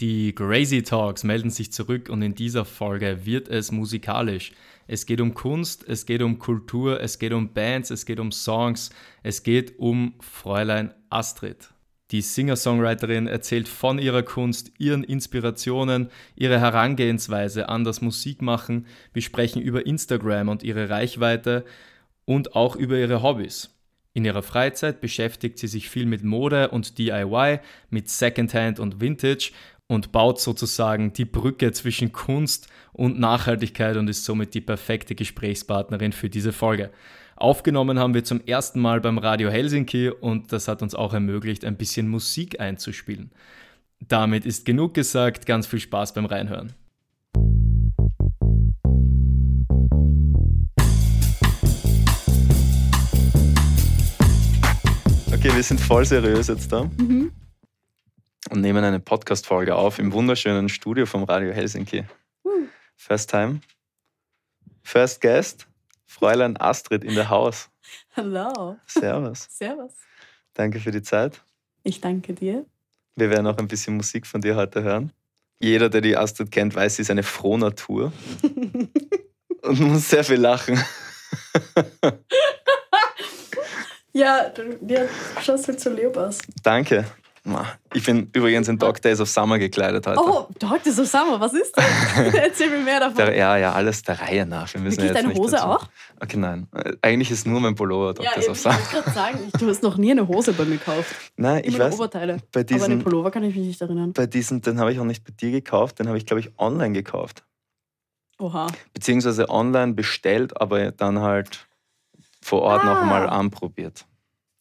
[0.00, 4.52] Die Crazy Talks melden sich zurück und in dieser Folge wird es musikalisch.
[4.86, 8.30] Es geht um Kunst, es geht um Kultur, es geht um Bands, es geht um
[8.30, 8.90] Songs,
[9.22, 11.70] es geht um Fräulein Astrid.
[12.10, 18.84] Die Singer-Songwriterin erzählt von ihrer Kunst, ihren Inspirationen, ihre Herangehensweise an das Musikmachen.
[19.14, 21.64] Wir sprechen über Instagram und ihre Reichweite
[22.26, 23.70] und auch über ihre Hobbys.
[24.16, 27.60] In ihrer Freizeit beschäftigt sie sich viel mit Mode und DIY,
[27.90, 29.52] mit Secondhand und Vintage
[29.88, 36.12] und baut sozusagen die Brücke zwischen Kunst und Nachhaltigkeit und ist somit die perfekte Gesprächspartnerin
[36.12, 36.90] für diese Folge.
[37.36, 41.64] Aufgenommen haben wir zum ersten Mal beim Radio Helsinki und das hat uns auch ermöglicht,
[41.64, 43.30] ein bisschen Musik einzuspielen.
[44.00, 46.72] Damit ist genug gesagt, ganz viel Spaß beim Reinhören.
[55.32, 56.90] Okay, wir sind voll seriös jetzt da.
[56.96, 57.30] Mhm
[58.48, 62.04] und nehmen eine Podcast-Folge auf im wunderschönen Studio vom Radio Helsinki.
[62.44, 62.66] Uh.
[62.96, 63.60] First time.
[64.82, 65.66] First guest.
[66.06, 67.68] Fräulein Astrid in der Haus.
[68.16, 68.76] Hallo.
[68.86, 69.48] Servus.
[69.50, 69.92] Servus.
[70.54, 71.42] Danke für die Zeit.
[71.82, 72.64] Ich danke dir.
[73.16, 75.12] Wir werden auch ein bisschen Musik von dir heute hören.
[75.58, 78.12] Jeder, der die Astrid kennt, weiß, sie ist eine Frohnatur
[79.62, 80.78] und muss sehr viel lachen.
[84.12, 85.08] ja, du, dir
[85.42, 86.38] schaust halt so lieb aus.
[86.62, 87.06] Danke.
[87.94, 90.18] Ich bin übrigens in Dog Days of Summer gekleidet heute.
[90.20, 91.84] Oh, Dog Days of Summer, was ist das?
[92.34, 93.16] Erzähl mir mehr davon.
[93.16, 94.72] Der, ja, ja, alles der Reihe nach.
[94.74, 95.66] Wir müssen Wirklich jetzt deine Hose dazu.
[95.66, 95.88] auch?
[96.20, 96.66] Okay, nein.
[97.02, 98.76] Eigentlich ist nur mein Pullover Dog ja, Days of Summer.
[98.78, 101.14] Ich wollte gerade sagen, du hast noch nie eine Hose bei mir gekauft.
[101.36, 101.94] Nein, Immer ich weiß.
[101.94, 102.38] Oberteile.
[102.52, 104.12] Bei diesen, Aber einen Pullover kann ich mich nicht erinnern.
[104.12, 106.50] Bei diesen, den habe ich auch nicht bei dir gekauft, den habe ich, glaube ich,
[106.58, 107.44] online gekauft.
[108.38, 108.66] Oha.
[108.92, 111.66] Beziehungsweise online bestellt, aber dann halt
[112.42, 112.94] vor Ort ah.
[112.94, 114.04] nochmal anprobiert.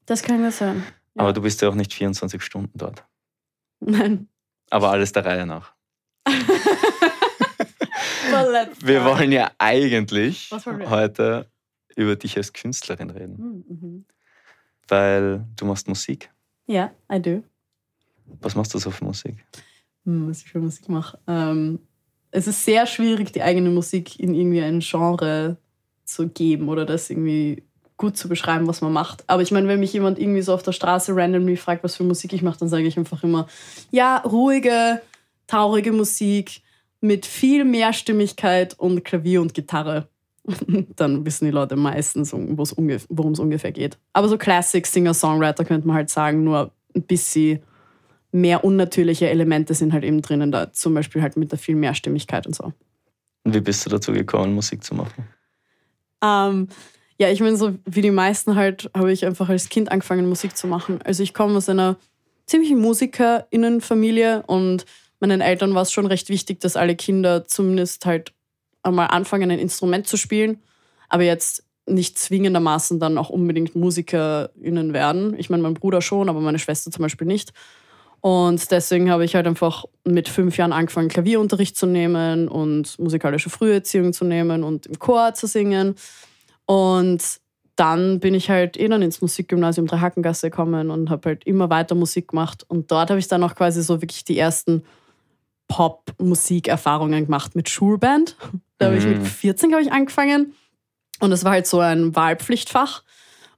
[0.05, 0.83] Das kann ja sein.
[1.15, 1.23] Ja.
[1.23, 3.03] Aber du bist ja auch nicht 24 Stunden dort.
[3.79, 4.27] Nein.
[4.69, 5.73] Aber alles der Reihe nach.
[8.81, 10.51] wir wollen ja eigentlich
[10.89, 11.49] heute
[11.95, 13.37] über dich als Künstlerin reden.
[13.37, 14.05] Hm, mhm.
[14.87, 16.29] Weil du machst Musik.
[16.67, 17.43] Ja, I do.
[18.41, 19.45] Was machst du so für Musik?
[20.05, 21.17] Hm, was ich für Musik mache.
[21.27, 21.79] Ähm,
[22.31, 25.57] es ist sehr schwierig, die eigene Musik in irgendwie ein Genre
[26.03, 27.63] zu geben oder das irgendwie
[27.97, 29.23] gut zu beschreiben, was man macht.
[29.27, 32.03] Aber ich meine, wenn mich jemand irgendwie so auf der Straße randomly fragt, was für
[32.03, 33.47] Musik ich mache, dann sage ich einfach immer,
[33.91, 35.01] ja, ruhige,
[35.47, 36.61] traurige Musik
[36.99, 40.07] mit viel Mehrstimmigkeit und Klavier und Gitarre.
[40.95, 43.97] dann wissen die Leute meistens, worum es ungefähr geht.
[44.13, 47.61] Aber so Classic Singer-Songwriter könnte man halt sagen, nur ein bisschen
[48.31, 52.45] mehr unnatürliche Elemente sind halt eben drinnen, da zum Beispiel halt mit der viel Mehrstimmigkeit
[52.45, 52.73] und so.
[53.45, 55.27] Wie bist du dazu gekommen, Musik zu machen?
[56.21, 56.67] Ähm,
[57.17, 60.57] ja, ich meine, so wie die meisten halt, habe ich einfach als Kind angefangen, Musik
[60.57, 60.99] zu machen.
[61.03, 61.95] Also ich komme aus einer
[62.45, 64.85] ziemlichen MusikerInnenfamilie und
[65.19, 68.33] meinen Eltern war es schon recht wichtig, dass alle Kinder zumindest halt
[68.83, 70.59] einmal anfangen, ein Instrument zu spielen,
[71.09, 75.35] aber jetzt nicht zwingendermaßen dann auch unbedingt MusikerInnen werden.
[75.37, 77.53] Ich meine, mein Bruder schon, aber meine Schwester zum Beispiel nicht.
[78.21, 83.51] Und deswegen habe ich halt einfach mit fünf Jahren angefangen, Klavierunterricht zu nehmen und musikalische
[83.51, 85.95] Früherziehung zu nehmen und im Chor zu singen.
[86.65, 87.23] Und
[87.75, 91.95] dann bin ich halt eh dann ins Musikgymnasium Dreihakengasse gekommen und habe halt immer weiter
[91.95, 92.63] Musik gemacht.
[92.67, 94.83] Und dort habe ich dann auch quasi so wirklich die ersten
[95.67, 98.37] Pop-Musik-Erfahrungen gemacht mit Schulband.
[98.77, 99.77] Da habe ich mit 14 mhm.
[99.79, 100.53] ich angefangen.
[101.19, 103.03] Und das war halt so ein Wahlpflichtfach.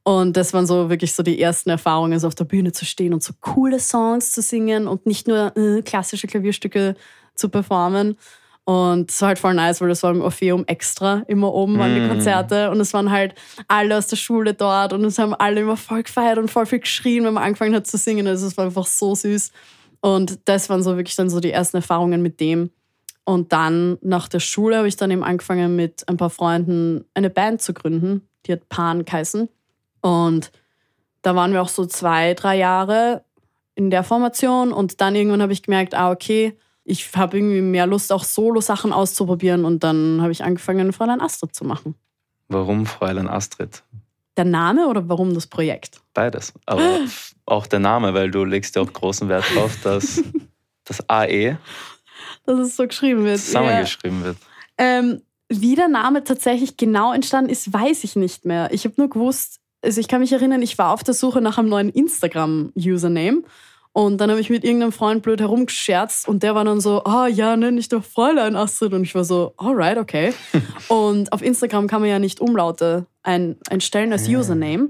[0.03, 3.13] Und das waren so wirklich so die ersten Erfahrungen, so auf der Bühne zu stehen
[3.13, 6.95] und so coole Songs zu singen und nicht nur äh, klassische Klavierstücke
[7.35, 8.17] zu performen.
[8.67, 11.95] Und es war halt voll nice, weil das war im Orpheum extra immer oben waren
[11.95, 12.09] die mm.
[12.09, 13.33] Konzerte und es waren halt
[13.69, 16.79] alle aus der Schule dort und es haben alle immer voll gefeiert und voll viel
[16.79, 18.27] geschrien, wenn man angefangen hat zu singen.
[18.27, 19.53] Also es war einfach so süß.
[20.01, 22.69] Und das waren so wirklich dann so die ersten Erfahrungen mit dem.
[23.23, 27.29] Und dann nach der Schule habe ich dann eben angefangen mit ein paar Freunden eine
[27.29, 28.27] Band zu gründen.
[28.47, 29.47] Die hat Pan geheißen.
[30.01, 30.51] Und
[31.21, 33.23] da waren wir auch so zwei, drei Jahre
[33.75, 34.73] in der Formation.
[34.73, 38.93] Und dann irgendwann habe ich gemerkt, ah, okay, ich habe irgendwie mehr Lust, auch Solo-Sachen
[38.93, 41.95] auszuprobieren und dann habe ich angefangen, Fräulein Astrid zu machen.
[42.47, 43.83] Warum Fräulein Astrid?
[44.37, 45.99] Der Name oder warum das Projekt?
[46.13, 46.53] Beides.
[46.65, 46.99] Aber
[47.45, 50.23] auch der Name, weil du legst ja auch großen Wert drauf, dass
[50.85, 51.57] das AE
[52.45, 53.39] dass es so geschrieben wird.
[53.39, 54.25] Zusammengeschrieben ja.
[54.25, 54.37] wird.
[54.77, 58.69] Ähm, wie der Name tatsächlich genau entstanden ist, weiß ich nicht mehr.
[58.71, 61.57] Ich habe nur gewusst, also ich kann mich erinnern, ich war auf der Suche nach
[61.57, 63.43] einem neuen Instagram-Username
[63.97, 67.25] und dann habe ich mit irgendeinem Freund blöd herumgescherzt und der war dann so, ah
[67.25, 68.93] ja, nenn ich doch Fräulein Astrid.
[68.93, 70.35] Und ich war so, alright, okay.
[70.87, 74.89] und auf Instagram kann man ja nicht Umlaute ein, einstellen als Username.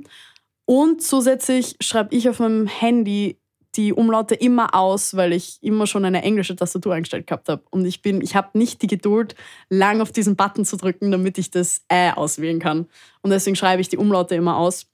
[0.65, 3.39] Und zusätzlich schreibe ich auf meinem Handy
[3.77, 7.63] die Umlaute immer aus, weil ich immer schon eine englische Tastatur eingestellt gehabt habe.
[7.69, 9.35] Und ich bin, ich habe nicht die Geduld,
[9.69, 12.87] lang auf diesen Button zu drücken, damit ich das Ä auswählen kann.
[13.21, 14.87] Und deswegen schreibe ich die Umlaute immer aus.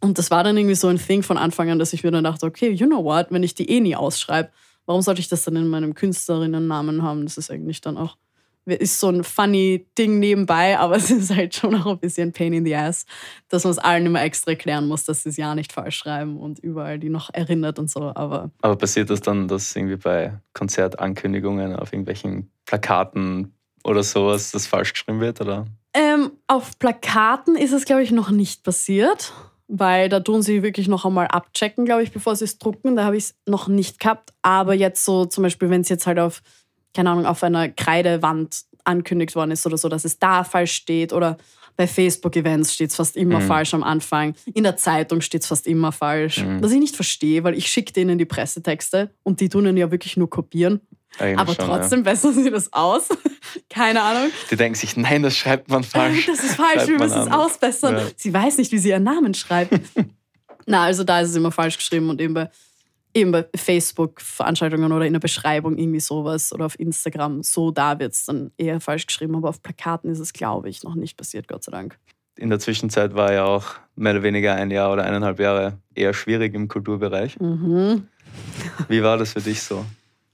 [0.00, 2.24] Und das war dann irgendwie so ein Thing von Anfang an, dass ich mir dann
[2.24, 4.50] dachte, okay, you know what, wenn ich die eh nie ausschreibe,
[4.86, 7.24] warum sollte ich das dann in meinem Künstlerinnennamen haben?
[7.24, 8.16] Das ist eigentlich dann auch
[8.66, 12.52] ist so ein funny Ding nebenbei, aber es ist halt schon auch ein bisschen Pain
[12.52, 13.06] in the Ass,
[13.48, 16.38] dass man es allen immer extra erklären muss, dass sie es ja nicht falsch schreiben
[16.38, 18.12] und überall die noch erinnert und so.
[18.14, 24.66] Aber, aber passiert das dann, dass irgendwie bei Konzertankündigungen auf irgendwelchen Plakaten oder sowas das
[24.66, 25.40] falsch geschrieben wird?
[25.40, 25.66] Oder?
[25.94, 29.32] Ähm, auf Plakaten ist es, glaube ich, noch nicht passiert,
[29.70, 32.96] weil da tun sie wirklich noch einmal abchecken, glaube ich, bevor sie es drucken.
[32.96, 34.32] Da habe ich es noch nicht gehabt.
[34.42, 36.42] Aber jetzt so zum Beispiel, wenn es jetzt halt auf
[36.94, 41.12] keine Ahnung, auf einer Kreidewand ankündigt worden ist oder so, dass es da falsch steht
[41.12, 41.36] oder
[41.76, 43.46] bei Facebook-Events steht es fast immer mhm.
[43.46, 44.34] falsch am Anfang.
[44.52, 46.44] In der Zeitung steht es fast immer falsch.
[46.44, 46.62] Mhm.
[46.62, 50.16] Was ich nicht verstehe, weil ich schicke denen die Pressetexte und die tun ja wirklich
[50.16, 50.80] nur kopieren.
[51.18, 52.10] Eigentlich Aber schon, trotzdem ja.
[52.10, 53.08] bessern sie das aus.
[53.68, 54.30] Keine Ahnung.
[54.50, 56.26] Die denken sich, nein, das schreibt man falsch.
[56.26, 57.96] Das ist falsch, wir müssen es ausbessern.
[57.96, 58.06] Ja.
[58.16, 59.78] Sie weiß nicht, wie sie ihren Namen schreibt.
[60.66, 62.50] Na, also da ist es immer falsch geschrieben und eben bei
[63.14, 68.12] eben bei Facebook-Veranstaltungen oder in der Beschreibung irgendwie sowas oder auf Instagram, so da wird
[68.12, 71.48] es dann eher falsch geschrieben, aber auf Plakaten ist es, glaube ich, noch nicht passiert,
[71.48, 71.98] Gott sei Dank.
[72.36, 73.66] In der Zwischenzeit war ja auch
[73.96, 77.38] mehr oder weniger ein Jahr oder eineinhalb Jahre eher schwierig im Kulturbereich.
[77.40, 78.06] Mhm.
[78.88, 79.84] Wie war das für dich so?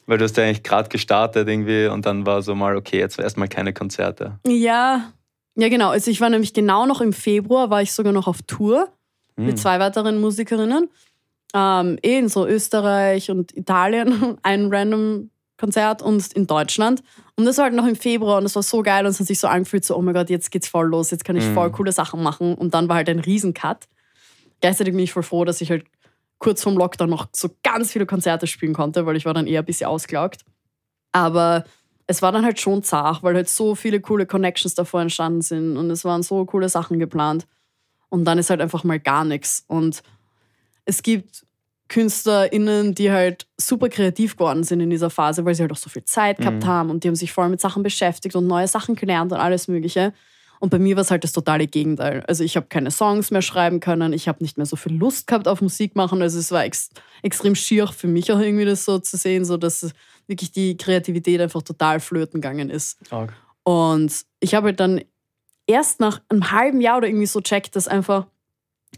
[0.06, 3.19] Weil du hast ja eigentlich gerade gestartet irgendwie und dann war so mal, okay, jetzt
[3.19, 4.38] erstmal keine Konzerte.
[4.47, 5.12] Ja,
[5.56, 5.91] ja genau.
[5.91, 8.88] Also ich war nämlich genau noch im Februar, war ich sogar noch auf Tour
[9.37, 9.47] mhm.
[9.47, 10.88] mit zwei weiteren Musikerinnen
[11.55, 17.03] ähm, eh in so Österreich und Italien ein random Konzert und in Deutschland.
[17.37, 19.26] Und das war halt noch im Februar und das war so geil und es hat
[19.26, 21.70] sich so angefühlt, so, oh mein Gott, jetzt geht's voll los, jetzt kann ich voll
[21.73, 22.55] coole Sachen machen.
[22.55, 23.79] Und dann war halt ein Riesencut.
[24.61, 25.85] Gleichzeitig bin ich voll froh, dass ich halt
[26.38, 29.62] kurz vorm Lockdown noch so ganz viele Konzerte spielen konnte, weil ich war dann eher
[29.62, 30.44] ein bisschen ausgelaugt.
[31.12, 31.65] Aber
[32.06, 35.77] es war dann halt schon zart, weil halt so viele coole Connections davor entstanden sind
[35.77, 37.47] und es waren so coole Sachen geplant.
[38.09, 39.65] Und dann ist halt einfach mal gar nichts.
[39.67, 40.03] Und
[40.85, 41.44] es gibt
[41.88, 45.89] KünstlerInnen, die halt super kreativ geworden sind in dieser Phase, weil sie halt auch so
[45.89, 46.67] viel Zeit gehabt mhm.
[46.67, 49.69] haben und die haben sich voll mit Sachen beschäftigt und neue Sachen gelernt und alles
[49.69, 50.12] Mögliche.
[50.58, 52.25] Und bei mir war es halt das totale Gegenteil.
[52.26, 55.26] Also ich habe keine Songs mehr schreiben können, ich habe nicht mehr so viel Lust
[55.26, 56.23] gehabt auf Musik machen.
[56.23, 56.91] Also es war ex
[57.23, 59.91] extrem schier für mich auch irgendwie das so zu sehen, so dass
[60.26, 62.99] wirklich die Kreativität einfach total flöten gegangen ist.
[63.11, 63.32] Okay.
[63.62, 65.03] Und ich habe halt dann
[65.67, 68.26] erst nach einem halben Jahr oder irgendwie so checkt, dass einfach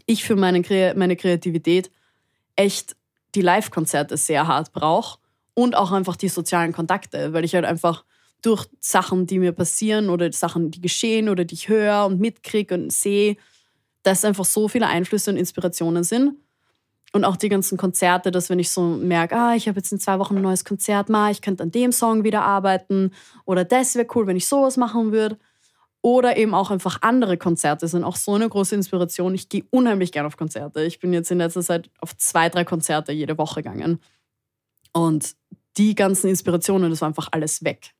[0.05, 0.61] ich für meine,
[0.95, 1.91] meine Kreativität
[2.55, 2.95] echt
[3.35, 5.19] die Live-Konzerte sehr hart brauche
[5.53, 8.03] und auch einfach die sozialen Kontakte, weil ich halt einfach
[8.41, 12.73] durch Sachen, die mir passieren oder Sachen, die geschehen oder die ich höre und mitkriege
[12.75, 13.37] und sehe,
[14.03, 16.35] dass einfach so viele Einflüsse und Inspirationen sind.
[17.11, 19.99] Und auch die ganzen Konzerte, dass wenn ich so merke, ah, ich habe jetzt in
[19.99, 23.11] zwei Wochen ein neues Konzert, mal, ich könnte an dem Song wieder arbeiten
[23.45, 25.37] oder das wäre cool, wenn ich sowas machen würde.
[26.01, 29.35] Oder eben auch einfach andere Konzerte sind auch so eine große Inspiration.
[29.35, 30.83] Ich gehe unheimlich gerne auf Konzerte.
[30.83, 33.99] Ich bin jetzt in letzter Zeit auf zwei, drei Konzerte jede Woche gegangen.
[34.93, 35.35] Und
[35.77, 37.93] die ganzen Inspirationen, das war einfach alles weg.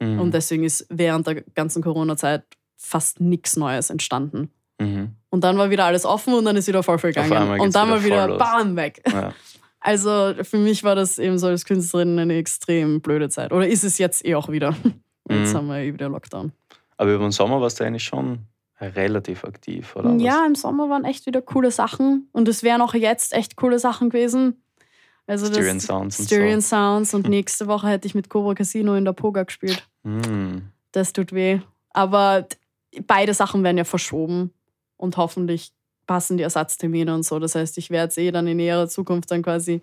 [0.00, 0.20] Mhm.
[0.20, 2.44] Und deswegen ist während der ganzen Corona-Zeit
[2.76, 4.50] fast nichts Neues entstanden.
[4.78, 5.16] Mhm.
[5.30, 7.60] Und dann war wieder alles offen und dann ist wieder voll gegangen.
[7.60, 9.02] Und dann war wieder bam weg.
[9.10, 9.32] Ja.
[9.78, 13.52] Also für mich war das eben so als Künstlerin eine extrem blöde Zeit.
[13.52, 14.74] Oder ist es jetzt eh auch wieder.
[15.28, 15.56] Jetzt mhm.
[15.56, 16.50] haben wir eh wieder Lockdown.
[16.96, 18.40] Aber über den Sommer warst du eigentlich schon
[18.80, 20.14] relativ aktiv, oder?
[20.16, 22.28] Ja, im Sommer waren echt wieder coole Sachen.
[22.32, 24.60] Und es wären auch jetzt echt coole Sachen gewesen.
[25.26, 26.24] Also Styrian Sounds.
[26.24, 26.76] Styrian so.
[26.76, 27.14] Sounds.
[27.14, 29.86] Und nächste Woche hätte ich mit Cobra Casino in der Poga gespielt.
[30.06, 30.70] Mm.
[30.92, 31.60] Das tut weh.
[31.90, 32.46] Aber
[33.06, 34.52] beide Sachen werden ja verschoben.
[34.96, 35.72] Und hoffentlich
[36.06, 37.38] passen die Ersatztermine und so.
[37.38, 39.82] Das heißt, ich werde es eh dann in näherer Zukunft dann quasi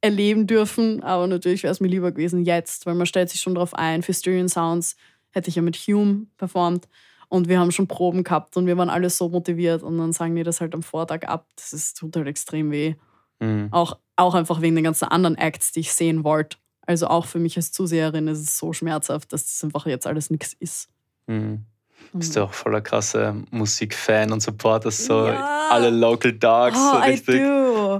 [0.00, 1.02] erleben dürfen.
[1.02, 4.02] Aber natürlich wäre es mir lieber gewesen jetzt, weil man stellt sich schon darauf ein.
[4.02, 4.96] Für Styrian Sounds
[5.30, 6.88] hätte ich ja mit Hume performt.
[7.28, 9.84] Und wir haben schon Proben gehabt und wir waren alle so motiviert.
[9.84, 11.46] Und dann sagen die das halt am Vortag ab.
[11.54, 12.96] Das ist, tut halt extrem weh.
[13.38, 13.68] Mhm.
[13.70, 16.58] Auch, auch einfach wegen den ganzen anderen Acts, die ich sehen wollte.
[16.90, 20.28] Also auch für mich als Zuseherin ist es so schmerzhaft, dass das einfach jetzt alles
[20.28, 20.88] nichts ist.
[21.28, 21.64] Mhm.
[22.12, 25.68] Bist du auch voller krasse Musikfan und Supporter, so ja.
[25.70, 27.40] alle Local Dogs, oh, so richtig.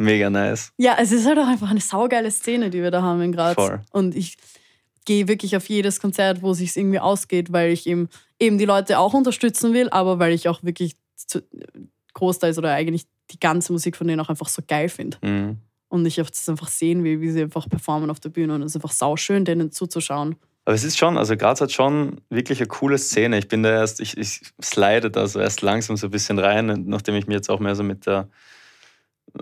[0.00, 0.73] Mega nice.
[0.76, 3.54] Ja, es ist halt auch einfach eine saugeile Szene, die wir da haben in Graz.
[3.54, 3.80] Voll.
[3.92, 4.37] Und ich,
[5.04, 8.09] gehe wirklich auf jedes Konzert, wo es sich irgendwie ausgeht, weil ich eben,
[8.40, 11.42] eben die Leute auch unterstützen will, aber weil ich auch wirklich zu,
[12.14, 15.16] großteils oder eigentlich die ganze Musik von denen auch einfach so geil finde.
[15.23, 15.59] Mhm.
[15.90, 18.54] Und ich das einfach sehen will, wie sie einfach performen auf der Bühne.
[18.54, 20.37] Und es ist einfach sauschön, denen zuzuschauen.
[20.64, 23.38] Aber es ist schon, also Graz hat schon wirklich eine coole Szene.
[23.38, 26.85] Ich bin da erst, ich, ich slide da so erst langsam so ein bisschen rein,
[26.87, 28.28] nachdem ich mir jetzt auch mehr so mit der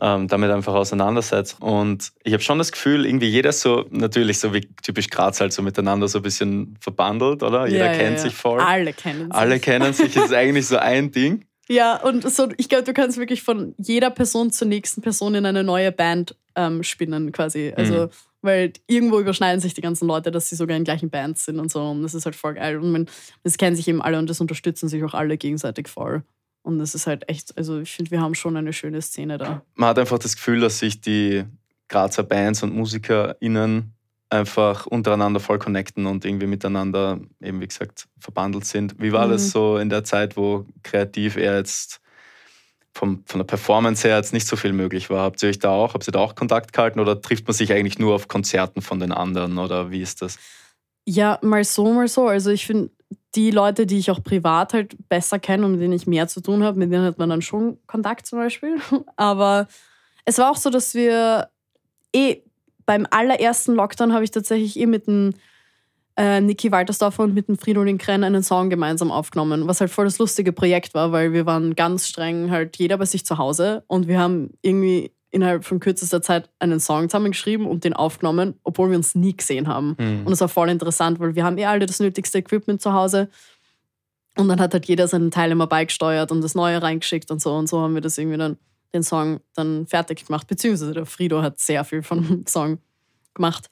[0.00, 1.56] ähm, damit einfach auseinandersetze.
[1.60, 5.52] Und ich habe schon das Gefühl, irgendwie jeder so, natürlich so wie typisch Graz halt
[5.52, 7.66] so miteinander so ein bisschen verbandelt, oder?
[7.66, 8.60] Jeder ja, kennt ja, sich voll.
[8.60, 9.34] Alle kennen sich.
[9.34, 11.44] Alle kennen sich, ist eigentlich so ein Ding.
[11.68, 15.44] Ja, und so, ich glaube, du kannst wirklich von jeder Person zur nächsten Person in
[15.44, 17.72] eine neue Band ähm, spinnen, quasi.
[17.76, 18.10] Also, mhm.
[18.40, 21.70] weil irgendwo überschneiden sich die ganzen Leute, dass sie sogar in gleichen Bands sind und
[21.70, 21.82] so.
[21.82, 22.78] Und das ist halt voll geil.
[22.78, 23.06] Und man,
[23.44, 26.22] das kennen sich eben alle und das unterstützen sich auch alle gegenseitig voll.
[26.62, 29.62] Und das ist halt echt, also ich finde, wir haben schon eine schöne Szene da.
[29.74, 31.44] Man hat einfach das Gefühl, dass sich die
[31.88, 33.94] Grazer Bands und MusikerInnen
[34.30, 39.00] einfach untereinander voll connecten und irgendwie miteinander, eben wie gesagt, verbandelt sind.
[39.00, 39.32] Wie war mhm.
[39.32, 42.00] das so in der Zeit, wo kreativ eher jetzt
[42.92, 45.22] vom, von der Performance her jetzt nicht so viel möglich war?
[45.22, 47.72] Habt ihr euch da auch, habt ihr da auch Kontakt gehalten oder trifft man sich
[47.72, 50.38] eigentlich nur auf Konzerten von den anderen oder wie ist das?
[51.06, 52.28] Ja, mal so, mal so.
[52.28, 52.90] Also ich finde,
[53.34, 56.42] die Leute, die ich auch privat halt besser kenne und mit denen ich mehr zu
[56.42, 58.76] tun habe, mit denen hat man dann schon Kontakt zum Beispiel.
[59.16, 59.68] Aber
[60.24, 61.48] es war auch so, dass wir
[62.14, 62.42] eh
[62.88, 65.34] beim allerersten Lockdown habe ich tatsächlich eh mit dem
[66.16, 70.06] äh, Niki Waltersdorfer und mit dem Fridolin Krenn einen Song gemeinsam aufgenommen, was halt voll
[70.06, 73.84] das lustige Projekt war, weil wir waren ganz streng halt jeder bei sich zu Hause
[73.88, 78.88] und wir haben irgendwie innerhalb von kürzester Zeit einen Song zusammengeschrieben und den aufgenommen, obwohl
[78.88, 79.94] wir uns nie gesehen haben.
[79.98, 80.22] Mhm.
[80.24, 83.28] Und es war voll interessant, weil wir haben eh alle das nötigste Equipment zu Hause.
[84.38, 87.52] Und dann hat halt jeder seinen Teil immer beigesteuert und das Neue reingeschickt und so.
[87.52, 88.56] Und so haben wir das irgendwie dann,
[88.94, 90.46] den Song dann fertig gemacht.
[90.46, 92.78] Beziehungsweise der Frido hat sehr viel von dem Song
[93.34, 93.70] gemacht.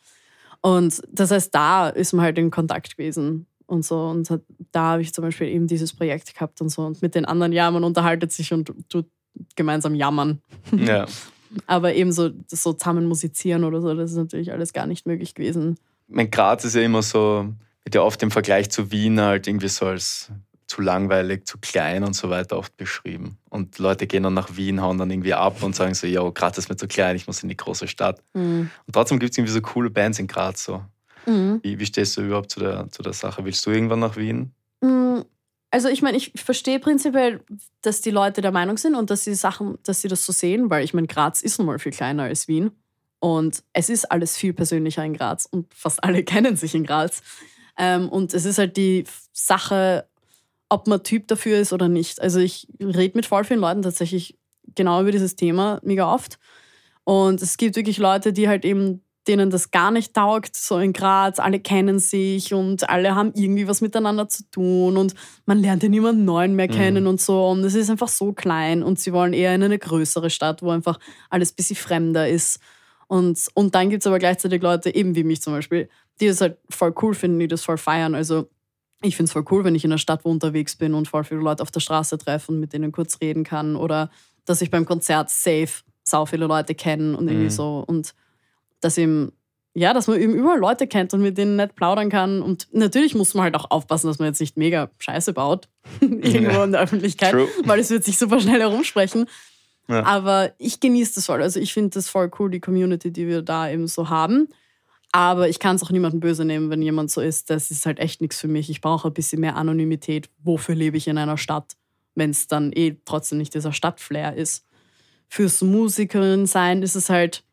[0.61, 4.07] Und das heißt, da ist man halt in Kontakt gewesen und so.
[4.07, 4.29] Und
[4.73, 6.83] da habe ich zum Beispiel eben dieses Projekt gehabt und so.
[6.83, 9.07] Und mit den anderen, ja, man unterhaltet sich und tut
[9.55, 10.41] gemeinsam jammern.
[10.73, 11.07] Ja.
[11.67, 15.35] Aber eben so, so zusammen musizieren oder so, das ist natürlich alles gar nicht möglich
[15.35, 15.77] gewesen.
[16.09, 17.49] Mein Graz ist ja immer so,
[17.85, 20.31] wird ja oft im Vergleich zu Wien halt irgendwie so als
[20.67, 23.39] zu langweilig, zu klein und so weiter oft beschrieben.
[23.51, 26.59] Und Leute gehen dann nach Wien, hauen dann irgendwie ab und sagen so, ja, Graz
[26.59, 28.21] ist mir zu klein, ich muss in die große Stadt.
[28.35, 28.71] Mhm.
[28.87, 30.83] Und trotzdem gibt es irgendwie so coole Bands in Graz so.
[31.27, 31.61] Mhm.
[31.63, 33.45] Wie, wie stehst du überhaupt zu der, zu der Sache?
[33.45, 34.53] Willst du irgendwann nach Wien?
[34.81, 35.25] Mhm.
[35.71, 37.41] Also ich meine, ich verstehe prinzipiell,
[37.83, 40.71] dass die Leute der Meinung sind und dass sie Sachen, dass sie das so sehen,
[40.71, 42.71] weil ich meine, Graz ist nun mal viel kleiner als Wien.
[43.19, 47.23] Und es ist alles viel persönlicher in Graz und fast alle kennen sich in Graz.
[47.79, 50.09] Ähm, und es ist halt die Sache,
[50.69, 52.21] ob man Typ dafür ist oder nicht.
[52.21, 54.39] Also ich rede mit voll vielen Leuten tatsächlich
[54.75, 56.39] genau über dieses Thema mega oft.
[57.05, 60.93] Und es gibt wirklich Leute, die halt eben denen das gar nicht taugt, so in
[60.93, 65.15] Graz, alle kennen sich und alle haben irgendwie was miteinander zu tun und
[65.47, 67.11] man lernt ja niemanden neuen mehr kennen mhm.
[67.11, 70.31] und so und es ist einfach so klein und sie wollen eher in eine größere
[70.31, 72.61] Stadt, wo einfach alles ein bisschen fremder ist.
[73.09, 75.89] Und, und dann gibt es aber gleichzeitig Leute, eben wie mich zum Beispiel,
[76.21, 78.15] die das halt voll cool finden, die das voll feiern.
[78.15, 78.49] Also
[79.07, 81.25] ich finde es voll cool, wenn ich in einer Stadt wo unterwegs bin und voll
[81.25, 84.11] viele Leute auf der Straße treffe und mit denen kurz reden kann oder
[84.45, 87.51] dass ich beim Konzert safe sau viele Leute kenne und irgendwie mhm.
[87.51, 88.15] so und
[88.81, 89.33] dass ihm
[89.79, 92.41] ja, dass man eben überall Leute kennt und mit denen nicht plaudern kann.
[92.41, 95.69] Und natürlich muss man halt auch aufpassen, dass man jetzt nicht mega Scheiße baut,
[96.01, 97.47] irgendwo in der Öffentlichkeit, True.
[97.67, 99.27] weil es wird sich super schnell herumsprechen.
[99.87, 100.03] Ja.
[100.05, 101.43] Aber ich genieße das voll.
[101.43, 104.49] Also ich finde das voll cool, die Community, die wir da eben so haben.
[105.17, 107.49] Aber ich kann es auch niemandem böse nehmen, wenn jemand so ist.
[107.49, 108.69] Das ist halt echt nichts für mich.
[108.69, 110.29] Ich brauche ein bisschen mehr Anonymität.
[110.43, 111.79] Wofür lebe ich in einer Stadt,
[112.15, 114.67] wenn es dann eh trotzdem nicht dieser Stadtflair ist?
[115.27, 117.45] Fürs Musikerin sein ist es halt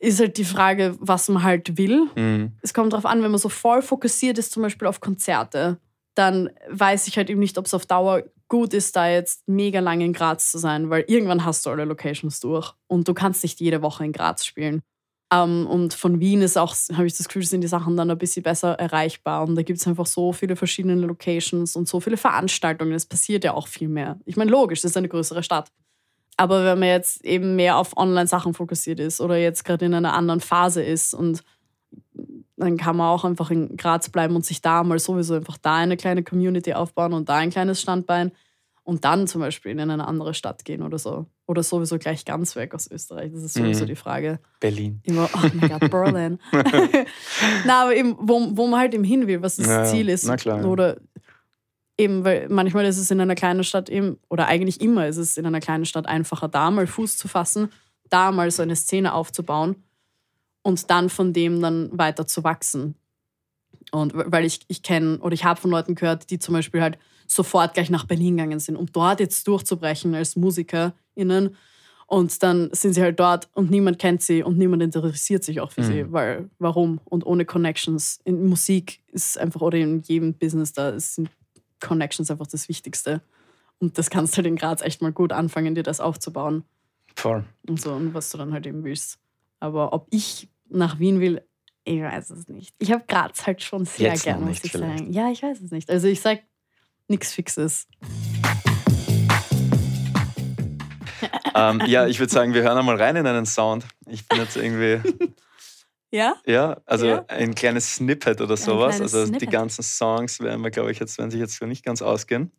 [0.00, 2.08] ist halt die Frage, was man halt will.
[2.16, 2.54] Mhm.
[2.60, 5.78] Es kommt darauf an, wenn man so voll fokussiert ist, zum Beispiel auf Konzerte,
[6.16, 9.78] dann weiß ich halt eben nicht, ob es auf Dauer gut ist, da jetzt mega
[9.78, 13.44] lange in Graz zu sein, weil irgendwann hast du alle Locations durch und du kannst
[13.44, 14.82] nicht jede Woche in Graz spielen.
[15.32, 18.10] Um, ähm, und von Wien ist auch, habe ich das Gefühl, sind die Sachen dann
[18.10, 19.46] ein bisschen besser erreichbar.
[19.46, 22.92] Und da gibt es einfach so viele verschiedene Locations und so viele Veranstaltungen.
[22.92, 24.18] Es passiert ja auch viel mehr.
[24.24, 25.70] Ich meine, logisch, das ist eine größere Stadt.
[26.36, 30.14] Aber wenn man jetzt eben mehr auf Online-Sachen fokussiert ist oder jetzt gerade in einer
[30.14, 31.44] anderen Phase ist und
[32.56, 35.76] dann kann man auch einfach in Graz bleiben und sich da mal sowieso einfach da
[35.76, 38.32] eine kleine Community aufbauen und da ein kleines Standbein
[38.90, 41.26] und dann zum Beispiel in eine andere Stadt gehen oder so.
[41.46, 43.30] Oder sowieso gleich ganz weg aus Österreich.
[43.32, 43.88] Das ist sowieso mhm.
[43.88, 44.40] die Frage.
[44.58, 44.98] Berlin.
[45.04, 46.40] Immer, oh mein Gott, Berlin.
[47.64, 50.24] Na, aber eben, wo, wo man halt eben hin will, was das ja, Ziel ist.
[50.24, 50.64] Na klar.
[50.64, 50.96] Oder
[51.96, 55.36] Eben, weil manchmal ist es in einer kleinen Stadt eben, oder eigentlich immer ist es
[55.36, 57.70] in einer kleinen Stadt einfacher, da mal Fuß zu fassen,
[58.08, 59.76] da mal so eine Szene aufzubauen
[60.62, 62.96] und dann von dem dann weiter zu wachsen.
[63.92, 66.98] Und weil ich, ich kenne oder ich habe von Leuten gehört, die zum Beispiel halt
[67.30, 71.56] sofort gleich nach Berlin gegangen sind, um dort jetzt durchzubrechen als MusikerInnen.
[72.06, 75.70] Und dann sind sie halt dort und niemand kennt sie und niemand interessiert sich auch
[75.70, 75.86] für mhm.
[75.86, 76.12] sie.
[76.12, 77.00] Weil, warum?
[77.04, 78.18] Und ohne Connections.
[78.24, 81.30] In Musik ist einfach, oder in jedem Business, da sind
[81.78, 83.22] Connections einfach das Wichtigste.
[83.78, 86.64] Und das kannst du halt in Graz echt mal gut anfangen, dir das aufzubauen.
[87.14, 87.44] Voll.
[87.68, 89.20] Und so, und was du dann halt eben willst.
[89.60, 91.42] Aber ob ich nach Wien will,
[91.84, 92.74] ich weiß es nicht.
[92.78, 94.98] Ich habe Graz halt schon sehr Jetzt gern, noch muss ich vielleicht.
[94.98, 95.12] sagen.
[95.12, 95.88] Ja, ich weiß es nicht.
[95.88, 96.40] Also ich sag
[97.10, 97.86] nichts Fixes.
[101.54, 103.84] ähm, ja, ich würde sagen, wir hören einmal rein in einen Sound.
[104.06, 105.00] Ich bin jetzt irgendwie,
[106.12, 106.34] Ja?
[106.46, 107.24] ja, also Ja.
[107.28, 109.00] ein kleines Snippet oder sowas.
[109.00, 109.50] Also die Snippet.
[109.50, 112.50] ganzen Songs werden wir, glaube ich, jetzt, werden sich jetzt so nicht ganz ausgehen.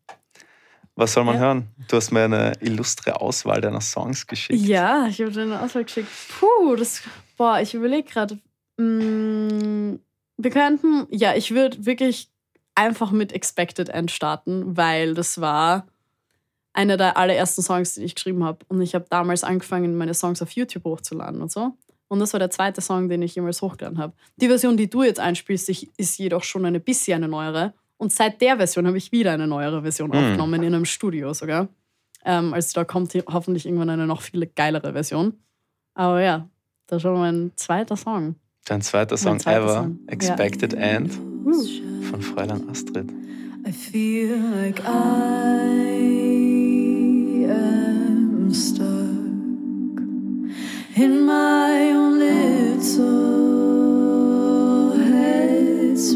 [0.96, 1.42] Was soll man Ja.
[1.42, 1.68] hören?
[1.90, 4.60] Du hast mir eine illustre Auswahl deiner Songs geschickt.
[4.62, 6.08] Ja, ich habe dir eine Auswahl geschickt.
[6.40, 7.02] Puh, das.
[7.38, 8.36] Boah, ich überlege gerade.
[8.78, 9.96] Mm,
[10.38, 11.08] wir könnten.
[11.10, 12.31] Ja, ich würde wirklich
[12.82, 15.86] einfach mit Expected End starten, weil das war
[16.74, 18.60] einer der allerersten Songs, die ich geschrieben habe.
[18.70, 21.74] Und ich habe damals angefangen, meine Songs auf YouTube hochzuladen und so.
[22.08, 24.14] Und das war der zweite Song, den ich jemals hochgeladen habe.
[24.38, 27.74] Die Version, die du jetzt einspielst, ist jedoch schon eine bisschen eine neuere.
[27.98, 30.14] Und seit der Version habe ich wieder eine neuere Version Mm.
[30.14, 31.68] aufgenommen, in einem Studio sogar.
[32.26, 35.34] Ähm, also da kommt hoffentlich irgendwann eine noch viel geilere Version.
[35.94, 36.48] Aber ja,
[36.88, 38.36] das ist schon mein zweiter Song.
[38.66, 40.14] Dein zweiter Song zweiter ever, Song, ja.
[40.14, 41.12] Expected End
[41.44, 42.01] Uh.
[42.12, 43.10] Von Fräulein Astrid.
[43.66, 45.86] I feel like I
[47.50, 48.86] am stuck
[50.96, 53.08] in my own little
[54.98, 56.16] head's.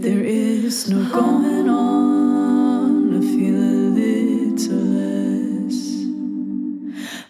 [0.00, 3.16] There is no going on.
[3.16, 5.78] I feel a little less.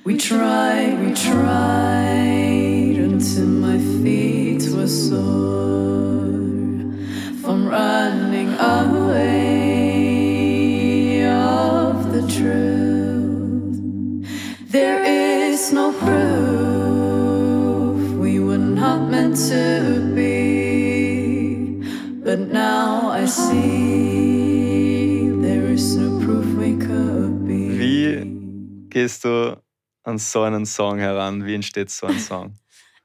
[0.04, 2.77] We tried, we tried
[3.18, 6.30] until my feet were sore
[7.42, 9.26] from running away
[11.26, 13.80] of the truth.
[14.70, 21.82] There is no proof we were not meant to be,
[22.22, 27.78] but now I see there is no proof we could be.
[27.80, 28.38] Wie
[28.90, 29.56] Gehst du
[30.04, 31.44] an so einen Song heran?
[31.44, 32.54] Wie entsteht so ein Song?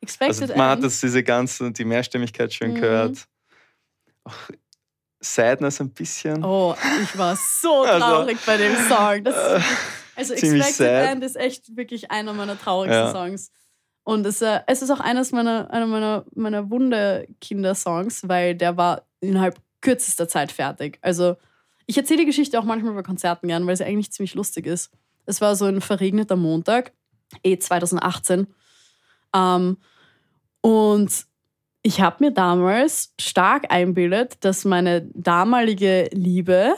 [0.03, 2.81] Expected Also man hat das diese ganze, die Mehrstimmigkeit schön Mhm.
[2.81, 3.25] gehört.
[4.25, 4.33] Auch
[5.19, 6.43] Sadness ein bisschen.
[6.43, 9.23] Oh, ich war so Also, traurig bei dem Song.
[9.23, 9.61] Das äh,
[10.15, 11.09] also Expected sad.
[11.11, 13.11] End ist echt wirklich einer meiner traurigsten Ja.
[13.11, 13.51] Songs.
[14.03, 19.03] Und es, äh, es ist auch eines meiner, einer meiner, meiner Wunderkinder-Songs, weil der war
[19.21, 20.99] innerhalb kürzester Zeit fertig.
[21.01, 21.37] Also
[21.85, 24.91] ich erzähle die Geschichte auch manchmal bei Konzerten gern, weil sie eigentlich ziemlich lustig ist.
[25.25, 26.91] Es war so ein verregneter Montag,
[27.43, 28.47] eh 2018.
[29.33, 29.77] Ähm,
[30.63, 31.25] und
[31.83, 36.75] ich habe mir damals stark einbildet, dass meine damalige Liebe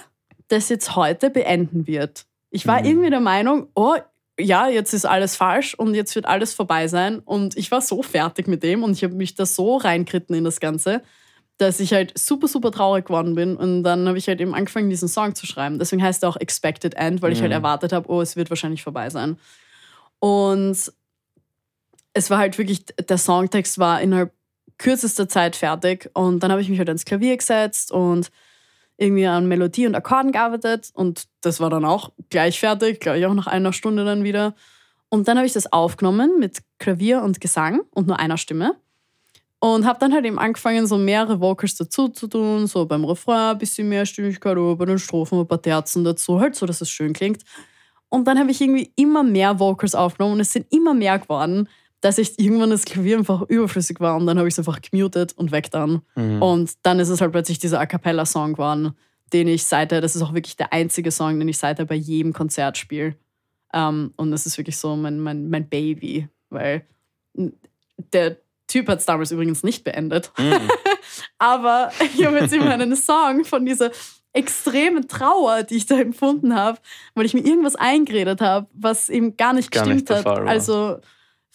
[0.48, 2.26] das jetzt heute beenden wird.
[2.50, 2.86] Ich war Mhm.
[2.86, 3.96] irgendwie der Meinung, oh
[4.40, 7.20] ja, jetzt ist alles falsch und jetzt wird alles vorbei sein.
[7.20, 10.44] Und ich war so fertig mit dem und ich habe mich da so reinkritten in
[10.44, 11.04] das Ganze,
[11.58, 13.56] dass ich halt super, super traurig geworden bin.
[13.56, 15.78] Und dann habe ich halt eben angefangen, diesen Song zu schreiben.
[15.80, 17.58] Deswegen heißt er auch Expected End, weil ich halt Mhm.
[17.58, 19.38] erwartet habe, oh, es wird wahrscheinlich vorbei sein.
[20.20, 20.92] Und
[22.16, 24.32] es war halt wirklich, der Songtext war innerhalb
[24.78, 26.10] kürzester Zeit fertig.
[26.14, 28.32] Und dann habe ich mich halt ans Klavier gesetzt und
[28.98, 30.90] irgendwie an Melodie und Akkorden gearbeitet.
[30.94, 34.56] Und das war dann auch gleich fertig, glaube ich auch nach einer Stunde dann wieder.
[35.10, 38.78] Und dann habe ich das aufgenommen mit Klavier und Gesang und nur einer Stimme.
[39.60, 43.52] Und habe dann halt eben angefangen, so mehrere Vocals dazu zu tun, so beim Refrain
[43.52, 46.90] ein bisschen mehr Stimmigkeit, bei den Strophen ein paar Terzen dazu, halt so, dass es
[46.90, 47.44] schön klingt.
[48.08, 51.68] Und dann habe ich irgendwie immer mehr Vocals aufgenommen und es sind immer mehr geworden,
[52.06, 55.34] dass ich irgendwann das Klavier einfach überflüssig war und dann habe ich es einfach gemutet
[55.34, 56.04] und weg dann.
[56.14, 56.40] Mhm.
[56.40, 58.96] Und dann ist es halt plötzlich dieser A Cappella-Song geworden,
[59.34, 62.32] den ich seither, das ist auch wirklich der einzige Song, den ich seither bei jedem
[62.32, 63.16] Konzert spiele.
[63.74, 66.86] Ähm, und das ist wirklich so mein, mein, mein Baby, weil
[68.14, 68.38] der
[68.68, 70.32] Typ hat es damals übrigens nicht beendet.
[70.38, 70.70] Mhm.
[71.40, 73.90] Aber ich habe jetzt immer einen Song von dieser
[74.32, 76.78] extremen Trauer, die ich da empfunden habe,
[77.16, 80.24] weil ich mir irgendwas eingeredet habe, was eben gar nicht Gar gestimmt nicht hat.
[80.24, 80.48] Fall.
[80.48, 81.00] Also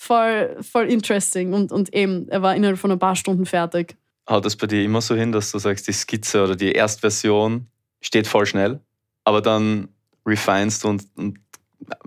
[0.00, 1.52] voll, voll interesting.
[1.52, 3.96] Und, und eben, er war innerhalb von ein paar Stunden fertig.
[4.28, 7.66] Haut das bei dir immer so hin, dass du sagst, die Skizze oder die Erstversion
[8.00, 8.80] steht voll schnell,
[9.24, 9.88] aber dann
[10.24, 11.38] refinest und, und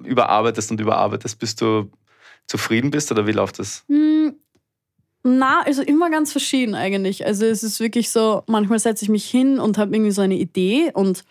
[0.03, 1.91] überarbeitest und überarbeitest, bis du
[2.47, 3.83] zufrieden bist oder wie läuft das?
[3.87, 4.35] Hm,
[5.21, 7.25] na, also immer ganz verschieden eigentlich.
[7.25, 10.35] Also es ist wirklich so, manchmal setze ich mich hin und habe irgendwie so eine
[10.35, 11.23] Idee und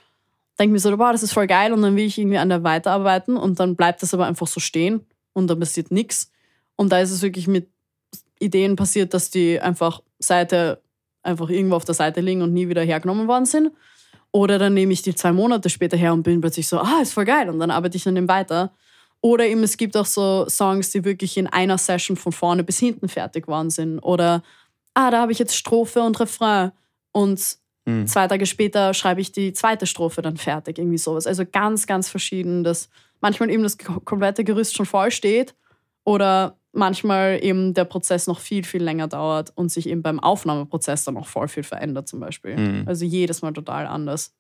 [0.61, 2.63] denke mir so, wow, das ist voll geil und dann will ich irgendwie an der
[2.63, 6.31] weiterarbeiten und dann bleibt das aber einfach so stehen und dann passiert nichts.
[6.77, 7.69] Und da ist es wirklich mit
[8.39, 10.81] Ideen passiert, dass die einfach Seite
[11.23, 13.73] einfach irgendwo auf der Seite liegen und nie wieder hergenommen worden sind.
[14.33, 17.13] Oder dann nehme ich die zwei Monate später her und bin plötzlich so, ah, ist
[17.13, 18.73] voll geil und dann arbeite ich an dem weiter.
[19.21, 22.79] Oder eben es gibt auch so Songs, die wirklich in einer Session von vorne bis
[22.79, 24.01] hinten fertig geworden sind.
[24.01, 24.43] Oder,
[24.95, 26.73] ah, da habe ich jetzt Strophe und Refrain.
[27.13, 28.07] Und Mhm.
[28.07, 30.79] zwei Tage später schreibe ich die zweite Strophe dann fertig.
[30.79, 31.27] Irgendwie sowas.
[31.27, 32.65] Also ganz, ganz verschieden.
[32.65, 32.89] Das,
[33.21, 35.55] manchmal eben das komplette Gerüst schon voll steht
[36.05, 41.05] oder manchmal eben der Prozess noch viel, viel länger dauert und sich eben beim Aufnahmeprozess
[41.05, 42.57] dann auch voll viel verändert zum Beispiel.
[42.57, 42.89] Mhm.
[42.89, 44.33] Also jedes Mal total anders.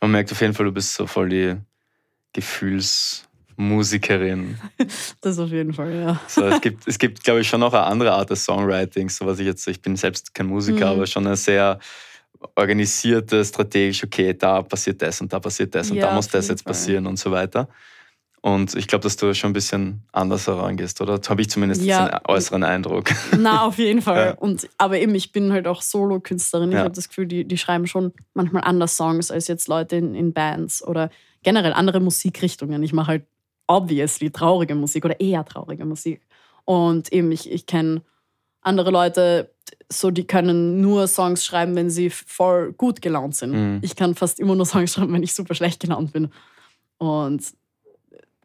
[0.00, 1.54] Man merkt auf jeden Fall, du bist so voll die
[2.32, 4.58] Gefühlsmusikerin.
[5.20, 6.20] Das auf jeden Fall, ja.
[6.26, 9.26] So, es gibt, es gibt glaube ich, schon noch eine andere Art des Songwritings, so
[9.26, 10.92] was ich jetzt, ich bin selbst kein Musiker, Mhm.
[10.92, 11.78] aber schon eine sehr
[12.56, 16.48] organisierte, strategisch, okay, da passiert das und da passiert das und Ja, da muss das
[16.48, 16.72] jetzt Fall.
[16.72, 17.68] passieren und so weiter.
[18.44, 21.20] Und ich glaube, dass du schon ein bisschen anders herangehst, oder?
[21.28, 22.08] Habe ich zumindest Ja.
[22.08, 23.10] den äußeren Eindruck.
[23.38, 24.26] Na, auf jeden Fall.
[24.26, 24.34] Ja.
[24.34, 26.70] Und, aber eben, ich bin halt auch Solo-Künstlerin.
[26.70, 26.80] Ich Ja.
[26.82, 30.32] habe das Gefühl, die, die schreiben schon manchmal anders Songs als jetzt Leute in, in
[30.32, 31.08] Bands oder
[31.44, 32.82] generell andere Musikrichtungen.
[32.82, 33.26] Ich mache halt
[33.68, 36.20] obviously traurige Musik oder eher traurige Musik.
[36.64, 38.02] Und eben, ich, ich kenne
[38.60, 39.52] andere Leute,
[39.88, 43.52] so die können nur Songs schreiben, wenn sie voll gut gelaunt sind.
[43.52, 43.78] Mhm.
[43.82, 46.28] Ich kann fast immer nur Songs schreiben, wenn ich super schlecht gelaunt bin.
[46.98, 47.42] Und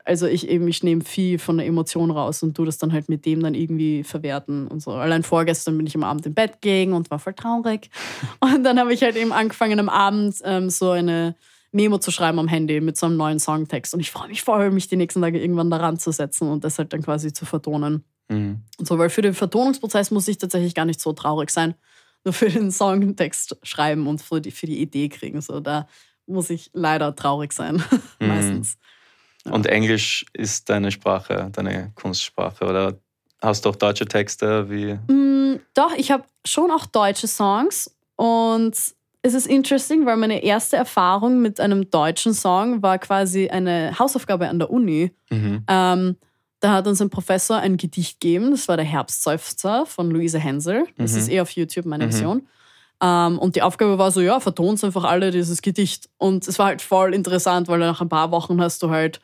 [0.07, 3.09] also ich eben, ich nehme viel von der Emotion raus und tu das dann halt
[3.09, 4.91] mit dem dann irgendwie verwerten und so.
[4.91, 7.89] Allein vorgestern bin ich am Abend im Bett gelegen und war voll traurig.
[8.39, 11.35] Und dann habe ich halt eben angefangen am Abend ähm, so eine
[11.71, 13.93] Memo zu schreiben am Handy mit so einem neuen Songtext.
[13.93, 16.77] Und ich freue mich voll, mich die nächsten Tage irgendwann daran zu setzen und das
[16.77, 18.05] halt dann quasi zu vertonen.
[18.29, 18.61] Mhm.
[18.79, 21.75] Und so, weil für den Vertonungsprozess muss ich tatsächlich gar nicht so traurig sein.
[22.23, 25.41] Nur für den Songtext schreiben und für die, für die Idee kriegen.
[25.41, 25.87] So, da
[26.25, 27.83] muss ich leider traurig sein,
[28.19, 28.27] Mhm.
[28.27, 28.77] meistens.
[29.51, 32.93] Und Englisch ist deine Sprache, deine Kunstsprache, oder
[33.41, 34.93] hast du auch deutsche Texte wie.
[35.11, 38.73] Mm, doch, ich habe schon auch deutsche Songs und
[39.21, 44.47] es ist interesting, weil meine erste Erfahrung mit einem deutschen Song war quasi eine Hausaufgabe
[44.47, 45.11] an der Uni.
[45.29, 45.63] Mhm.
[45.67, 46.15] Ähm,
[46.59, 50.85] da hat uns ein Professor ein Gedicht gegeben, das war der Herbstseufzer von Luise Hensel.
[50.97, 51.17] Das Mhm.
[51.19, 52.11] ist eh auf YouTube meine Mhm.
[52.11, 52.47] Version.
[53.03, 56.09] Ähm, und die Aufgabe war so, ja, vertont einfach alle dieses Gedicht.
[56.17, 59.19] Und es war halt voll interessant, weil nach ein paar Wochen hast du halt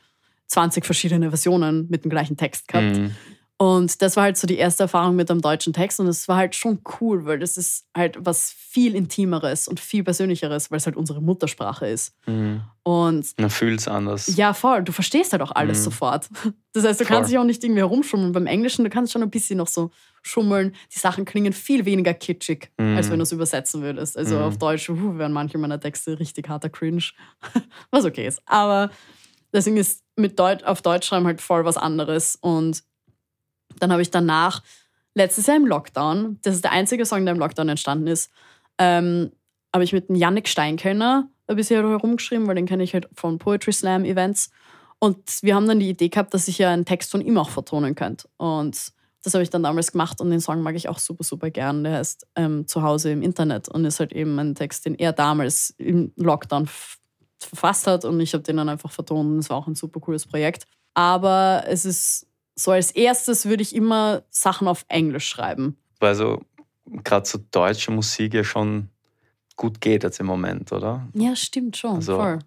[0.48, 2.98] 20 verschiedene Versionen mit dem gleichen Text gehabt.
[2.98, 3.12] Mhm.
[3.58, 6.36] Und das war halt so die erste Erfahrung mit einem deutschen Text und es war
[6.38, 10.86] halt schon cool, weil das ist halt was viel Intimeres und viel Persönlicheres, weil es
[10.86, 12.14] halt unsere Muttersprache ist.
[12.26, 12.62] Mhm.
[12.82, 14.36] Und Man fühlt es anders.
[14.36, 15.84] ja, voll, du verstehst halt auch alles Mhm.
[15.84, 16.30] sofort.
[16.76, 17.16] Das heißt, du Voll.
[17.18, 18.32] kannst dich auch nicht irgendwie herumschummeln.
[18.32, 19.92] Beim Englischen, du kannst schon ein bisschen noch so
[20.24, 20.74] schummeln.
[20.92, 22.98] Die Sachen klingen viel weniger kitschig, Mhm.
[22.98, 24.18] als wenn du es übersetzen würdest.
[24.18, 24.42] Also Mhm.
[24.42, 27.04] auf Deutsch uh, wären manche meiner Texte richtig harter Cringe,
[27.92, 28.42] was okay ist.
[28.48, 28.90] Aber
[29.54, 32.38] deswegen ist mit Deut auf Deutsch schreiben halt voll was anderes.
[32.42, 32.84] Und
[33.80, 34.64] dann habe ich danach,
[35.16, 38.32] letztes Jahr im Lockdown, das ist der einzige Song, der im Lockdown entstanden ist,
[38.78, 39.32] ähm,
[39.74, 43.38] habe ich mit dem Yannick Steinkellner ein bisschen herumgeschrieben, weil den kenne ich halt von
[43.38, 44.52] Poetry Slam Events.
[45.00, 47.50] Und wir haben dann die Idee gehabt, dass ich ja einen Text von ihm auch
[47.50, 48.28] vertonen könnte.
[48.38, 51.50] Und das habe ich dann damals gemacht und den Song mag ich auch super, super
[51.50, 51.84] gern.
[51.84, 55.74] Der heißt ähm, Zuhause im Internet und ist halt eben ein Text, den er damals
[55.78, 56.68] im Lockdown
[57.46, 60.26] verfasst hat und ich habe den dann einfach vertont es war auch ein super cooles
[60.26, 60.66] Projekt.
[60.94, 65.78] Aber es ist so als erstes würde ich immer Sachen auf Englisch schreiben.
[66.00, 66.42] Weil so
[66.86, 68.90] gerade so deutsche Musik ja schon
[69.56, 71.08] gut geht jetzt im Moment, oder?
[71.14, 71.96] Ja, stimmt schon.
[71.96, 72.40] Also, voll.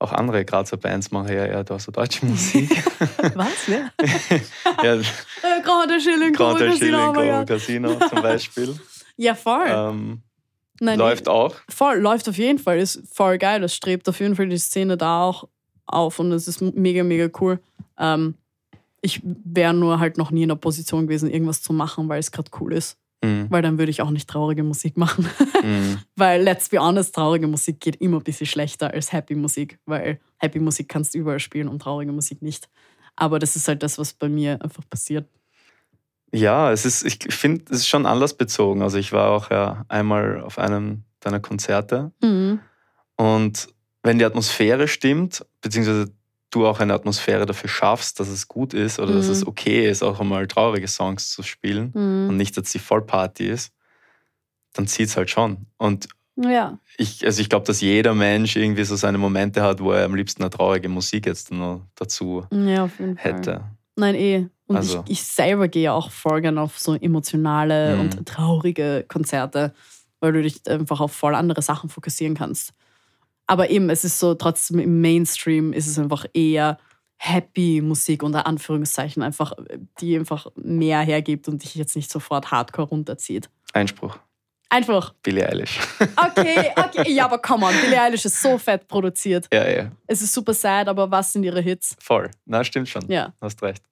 [0.00, 2.68] Auch andere Grazer Bands machen ja eher da so deutsche Musik.
[3.34, 3.66] Was?
[3.68, 3.90] Ja?
[4.82, 7.44] ja, Äh, Schilling, Grand Casino, Schilling, ja.
[7.44, 8.78] Casino zum Beispiel.
[9.16, 9.68] Ja, voll.
[9.68, 10.22] ähm,
[10.80, 11.54] Nein, läuft auch.
[11.68, 12.78] Voll, läuft auf jeden Fall.
[12.78, 13.62] Ist voll geil.
[13.62, 15.48] Es strebt auf jeden Fall die Szene da auch
[15.86, 17.60] auf und es ist mega, mega cool.
[17.98, 18.34] Ähm,
[19.00, 22.32] ich wäre nur halt noch nie in der Position gewesen, irgendwas zu machen, weil es
[22.32, 22.96] gerade cool ist.
[23.22, 23.46] Mhm.
[23.50, 25.28] Weil dann würde ich auch nicht traurige Musik machen.
[25.62, 25.98] Mhm.
[26.16, 30.20] weil, let's be honest, traurige Musik geht immer ein bisschen schlechter als Happy Musik, weil
[30.38, 32.68] Happy Musik kannst du überall spielen und traurige Musik nicht.
[33.16, 35.28] Aber das ist halt das, was bei mir einfach passiert.
[36.32, 38.82] Ja, es ist, ich finde, es ist schon anlassbezogen.
[38.82, 42.60] Also ich war auch ja einmal auf einem deiner Konzerte Mhm.
[43.16, 43.68] und
[44.02, 46.12] wenn die Atmosphäre stimmt, beziehungsweise
[46.50, 49.32] du auch eine Atmosphäre dafür schaffst, dass es gut ist oder dass Mhm.
[49.32, 52.36] es okay ist, auch einmal traurige Songs zu spielen und Mhm.
[52.36, 53.72] nicht, dass die Vollparty ist,
[54.74, 55.66] dann zieht es halt schon.
[55.78, 56.78] Und Ja.
[56.98, 60.14] ich, also ich glaube, dass jeder Mensch irgendwie so seine Momente hat, wo er am
[60.14, 63.32] liebsten eine traurige Musik jetzt noch dazu ja, jeden Fall.
[63.32, 63.64] hätte.
[63.96, 64.48] Nein, eh.
[64.66, 68.00] Und Also- ich, ich selber gehe auch voll gern auf so emotionale Mhm.
[68.00, 69.74] und traurige Konzerte,
[70.20, 72.72] weil du dich einfach auf voll andere Sachen fokussieren kannst.
[73.46, 76.78] Aber eben, es ist so, trotzdem im Mainstream ist es einfach eher
[77.18, 79.52] happy Musik unter Anführungszeichen, einfach,
[80.00, 83.50] die einfach mehr hergibt und dich jetzt nicht sofort hardcore runterzieht.
[83.74, 84.18] Einspruch.
[84.70, 85.78] Einfach, Billie Eilish.
[86.16, 89.46] okay, okay, ja, aber come on, Billie Eilish ist so fett produziert.
[89.52, 91.96] ja, ja, Es ist super sad, aber was sind ihre Hits?
[92.00, 92.30] voll.
[92.46, 93.06] Na, stimmt schon.
[93.10, 93.82] Ja, Hast recht.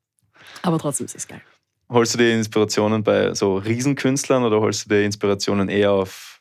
[0.63, 1.41] Aber trotzdem ist es geil.
[1.89, 6.41] Holst du dir Inspirationen bei so Riesenkünstlern oder holst du dir Inspirationen eher auf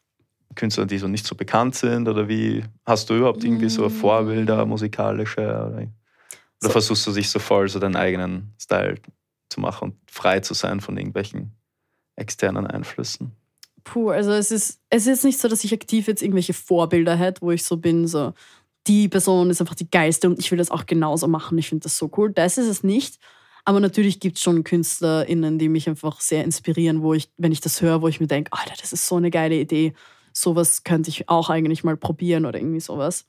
[0.55, 2.07] Künstler, die so nicht so bekannt sind?
[2.07, 3.91] Oder wie hast du überhaupt irgendwie so Mm.
[3.91, 5.41] Vorbilder, musikalische?
[5.41, 5.71] Oder?
[5.75, 5.89] Oder
[6.61, 6.69] So.
[6.69, 8.95] versuchst du dich so voll so deinen eigenen Style
[9.49, 11.51] zu machen und frei zu sein von irgendwelchen
[12.15, 13.31] externen Einflüssen?
[13.83, 17.41] Puh, also es ist, es ist nicht so, dass ich aktiv jetzt irgendwelche Vorbilder hätte,
[17.41, 18.33] wo ich so bin, so
[18.87, 21.57] die Person ist einfach die geilste und ich will das auch genauso machen.
[21.57, 22.31] Ich finde das so cool.
[22.31, 23.17] Das ist es nicht.
[23.65, 27.61] Aber natürlich gibt es schon KünstlerInnen, die mich einfach sehr inspirieren, wo ich, wenn ich
[27.61, 29.93] das höre, wo ich mir denke, Alter, das ist so eine geile Idee.
[30.33, 33.25] Sowas könnte ich auch eigentlich mal probieren oder irgendwie sowas.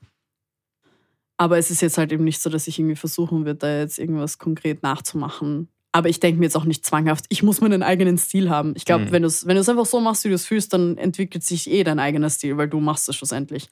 [1.37, 3.99] Aber es ist jetzt halt eben nicht so, dass ich irgendwie versuchen würde, da jetzt
[3.99, 5.67] irgendwas konkret nachzumachen.
[5.91, 8.73] Aber ich denke mir jetzt auch nicht zwanghaft, ich muss meinen eigenen Stil haben.
[8.75, 9.11] Ich glaube, Mhm.
[9.11, 11.69] wenn du es wenn du's einfach so machst, wie du es fühlst, dann entwickelt sich
[11.69, 13.69] eh dein eigener Stil, weil du machst es schlussendlich.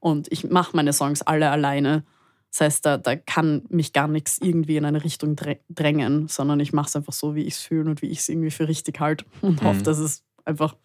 [0.00, 2.04] Und ich mache meine Songs alle alleine.
[2.52, 6.58] Das heißt, da, da kann mich gar nichts irgendwie in eine Richtung drä- drängen, sondern
[6.60, 8.66] ich mache es einfach so, wie ich es fühle und wie ich es irgendwie für
[8.68, 9.66] richtig halte und Mhm.
[9.66, 10.76] hoffe, dass es einfach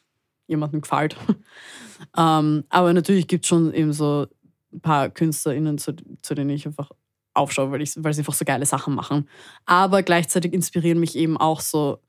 [0.48, 1.16] jemandem gefällt.
[2.18, 4.28] ähm, aber natürlich gibt es schon eben so
[4.74, 6.92] ein paar KünstlerInnen, zu, zu denen ich einfach
[7.34, 9.28] aufschaue, weil, ich, weil sie einfach so geile Sachen machen.
[9.66, 12.00] Aber gleichzeitig inspirieren mich eben auch so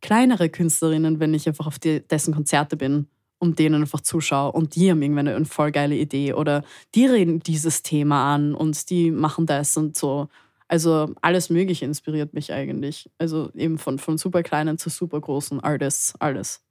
[0.00, 3.06] kleinere Künstlerinnen, wenn ich einfach auf die, dessen Konzerte bin
[3.44, 7.40] und denen einfach zuschaue und die haben irgendwann eine voll geile Idee oder die reden
[7.40, 10.28] dieses Thema an und die machen das und so.
[10.66, 13.10] Also alles Mögliche inspiriert mich eigentlich.
[13.18, 16.62] Also eben von, von super kleinen zu super großen Artists, alles.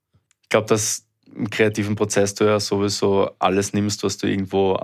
[0.42, 1.06] Ich glaube, dass
[1.36, 4.78] im kreativen Prozess du ja sowieso alles nimmst, was du irgendwo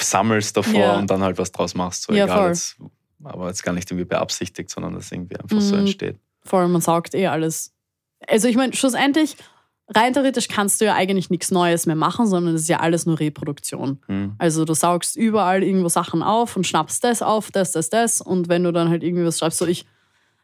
[0.00, 0.98] sammelst davor Ja.
[0.98, 2.02] und dann halt was draus machst.
[2.04, 2.76] So Ja, egal jetzt,
[3.22, 5.80] aber jetzt gar nicht irgendwie beabsichtigt, sondern das irgendwie einfach so Mhm.
[5.80, 6.18] entsteht.
[6.42, 7.72] Vor allem, man saugt eh alles.
[8.26, 9.36] Also ich meine, schlussendlich,
[9.88, 13.06] rein theoretisch kannst du ja eigentlich nichts Neues mehr machen, sondern es ist ja alles
[13.06, 14.00] nur Reproduktion.
[14.08, 14.34] Mhm.
[14.38, 18.20] Also du saugst überall irgendwo Sachen auf und schnappst das auf, das, das, das.
[18.20, 19.84] Und wenn du dann halt irgendwie was schreibst, so ich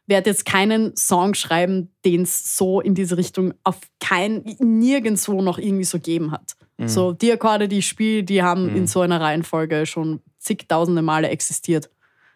[0.06, 5.58] werde jetzt keinen Song schreiben, den es so in diese Richtung auf kein, nirgendwo noch
[5.58, 6.56] irgendwie so gegeben hat.
[6.78, 6.88] Mhm.
[6.88, 8.76] So die Akkorde, die ich spiele, die haben Mhm.
[8.76, 11.90] in so einer Reihenfolge schon zigtausende Male existiert.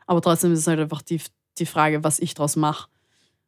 [0.07, 1.21] Aber trotzdem ist es halt einfach die,
[1.59, 2.89] die Frage, was ich draus mache.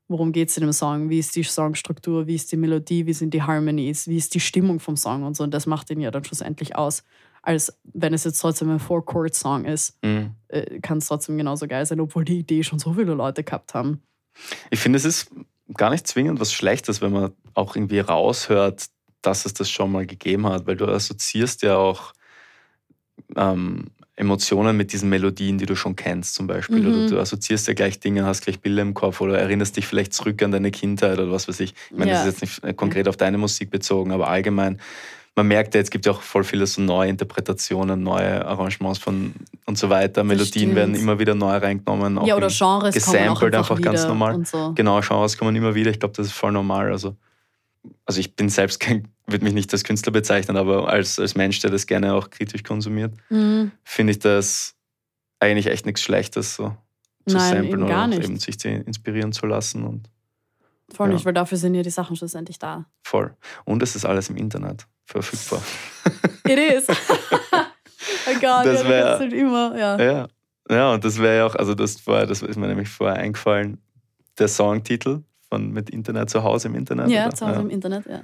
[0.09, 1.09] Worum geht es in dem Song?
[1.11, 2.27] Wie ist die Songstruktur?
[2.27, 3.07] Wie ist die Melodie?
[3.07, 4.07] Wie sind die Harmonies?
[4.07, 5.43] Wie ist die Stimmung vom Song und so?
[5.45, 7.03] Und das macht den ja dann schlussendlich aus.
[7.43, 10.31] Als wenn es jetzt trotzdem ein Four-Chord-Song ist, Mhm.
[10.49, 13.75] äh, kann es trotzdem genauso geil sein, obwohl die Idee schon so viele Leute gehabt
[13.75, 14.03] haben.
[14.71, 15.31] Ich finde, es ist
[15.75, 18.87] gar nicht zwingend was Schlechtes, wenn man auch irgendwie raushört,
[19.23, 22.13] dass es das schon mal gegeben hat, weil du assoziierst ja auch
[23.35, 23.87] ähm,
[24.17, 26.81] Emotionen mit diesen Melodien, die du schon kennst, zum Beispiel.
[26.81, 26.87] Mhm.
[26.89, 30.15] Oder du assoziierst ja gleich Dinge, hast gleich Bilder im Kopf oder erinnerst dich vielleicht
[30.15, 31.75] zurück an deine Kindheit oder was weiß ich.
[31.91, 32.19] Ich meine, Ja.
[32.25, 34.81] das ist jetzt nicht äh, konkret auf deine Musik bezogen, aber allgemein.
[35.39, 39.35] Man merkt ja, es gibt ja auch voll viele so neue Interpretationen, neue Arrangements von
[39.67, 40.25] und so weiter.
[40.25, 40.75] Melodien stimmt.
[40.77, 42.17] werden immer wieder neu reingenommen.
[42.17, 42.59] auch ja, oder Genres
[43.05, 44.47] kommen auch gesampelt einfach, einfach ganz normal.
[44.47, 44.73] So.
[44.75, 45.91] Genau, Genres kommen immer wieder.
[45.91, 46.91] Ich glaube, das ist voll normal.
[46.91, 47.17] Also,
[48.07, 51.61] also ich bin selbst kein, würde mich nicht als Künstler bezeichnen, aber als, als Mensch,
[51.61, 53.73] der das gerne auch kritisch konsumiert, Mhm.
[53.85, 54.75] finde ich das
[55.41, 56.77] eigentlich echt nichts Schlechtes, so
[57.29, 60.09] zu Nein, samplen oder eben sich zu inspirieren zu lassen und
[60.95, 61.15] Voll Ja.
[61.15, 62.87] nicht, weil dafür sind ja die Sachen schlussendlich da.
[63.03, 63.35] voll.
[63.65, 65.61] Und es ist alles im Internet verfügbar.
[66.49, 66.87] It is.
[66.89, 69.99] oh Gott, Das ja, wär- das ist halt immer, ja.
[70.01, 70.29] Ja,
[70.71, 73.79] ja und das wäre ja auch, also das, vorher, das ist mir nämlich vorher eingefallen,
[74.39, 77.11] der Songtitel von mit Internet zu Hause im Internet.
[77.11, 77.35] Ja, oder?
[77.35, 78.23] zu Hause im Internet, ja.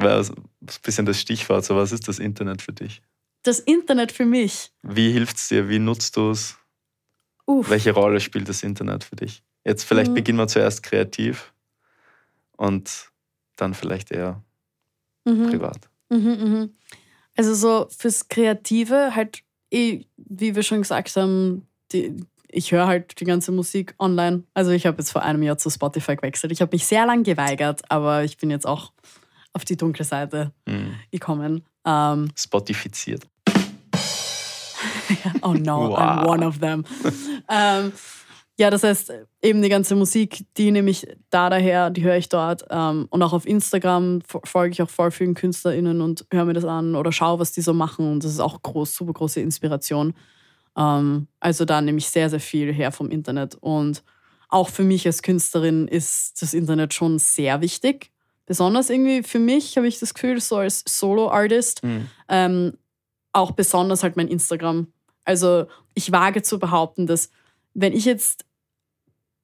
[0.00, 0.48] Wäre ein
[0.82, 1.64] bisschen das Stichwort.
[1.64, 3.02] So, was ist das Internet für dich?
[3.42, 4.72] Das Internet für mich.
[4.82, 5.68] Wie hilft es dir?
[5.68, 6.56] Wie nutzt du es?
[7.46, 9.42] Welche Rolle spielt das Internet für dich?
[9.64, 10.14] Jetzt vielleicht Mhm.
[10.14, 11.52] beginnen wir zuerst kreativ
[12.56, 13.10] und
[13.56, 14.42] dann vielleicht eher
[15.24, 15.46] Mhm.
[15.50, 15.88] privat.
[16.10, 16.72] Mhm, mhm.
[17.36, 22.16] Also so fürs Kreative halt, eh, wie wir schon gesagt haben, die,
[22.48, 24.44] ich höre halt die ganze Musik online.
[24.54, 26.52] Also ich habe jetzt vor einem Jahr zu Spotify gewechselt.
[26.52, 28.92] Ich habe mich sehr lang geweigert, aber ich bin jetzt auch
[29.52, 30.94] auf die dunkle Seite Mhm.
[31.10, 31.64] gekommen.
[31.84, 33.26] Ähm, Spotifiziert.
[35.42, 35.98] oh no, Wow.
[35.98, 36.84] I'm one of them.
[37.48, 37.92] ähm,
[38.60, 42.28] ja, das heißt, eben die ganze Musik, die nehme ich da daher, die höre ich
[42.28, 42.64] dort.
[42.70, 46.54] Ähm, und auch auf Instagram fo- folge ich auch voll vielen KünstlerInnen und höre mir
[46.54, 48.10] das an oder schaue, was die so machen.
[48.10, 50.12] Und das ist auch groß, super große Inspiration.
[50.76, 53.54] Ähm, also da nehme ich sehr, sehr viel her vom Internet.
[53.60, 54.02] Und
[54.48, 58.10] auch für mich als Künstlerin ist das Internet schon sehr wichtig.
[58.48, 62.06] Besonders irgendwie für mich habe ich das Gefühl, so als Solo-Artist, Mhm.
[62.28, 62.72] ähm,
[63.32, 64.88] auch besonders halt mein Instagram.
[65.24, 67.30] Also ich wage zu behaupten, dass
[67.74, 68.44] wenn ich jetzt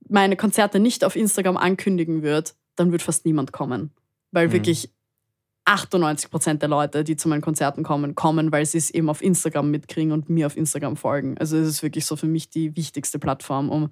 [0.09, 3.91] meine Konzerte nicht auf Instagram ankündigen würde, dann würde fast niemand kommen.
[4.33, 4.53] Weil Mhm.
[4.53, 4.91] wirklich
[5.67, 9.23] 98 Prozent der Leute, die zu meinen Konzerten kommen, kommen, weil sie es eben auf
[9.23, 11.37] Instagram mitkriegen und mir auf Instagram folgen.
[11.39, 13.91] Also es ist wirklich so für mich die wichtigste Plattform, um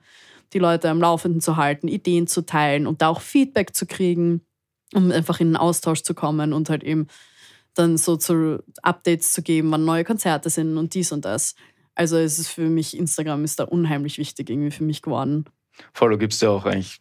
[0.53, 4.43] die Leute am Laufenden zu halten, Ideen zu teilen und da auch Feedback zu kriegen,
[4.95, 7.07] um einfach in den Austausch zu kommen und halt eben
[7.75, 11.55] dann so zu Updates zu geben, wann neue Konzerte sind und dies und das.
[11.95, 15.45] Also es ist für mich, Instagram ist da unheimlich wichtig irgendwie für mich geworden.
[15.95, 17.01] Voll, du gibst ja auch eigentlich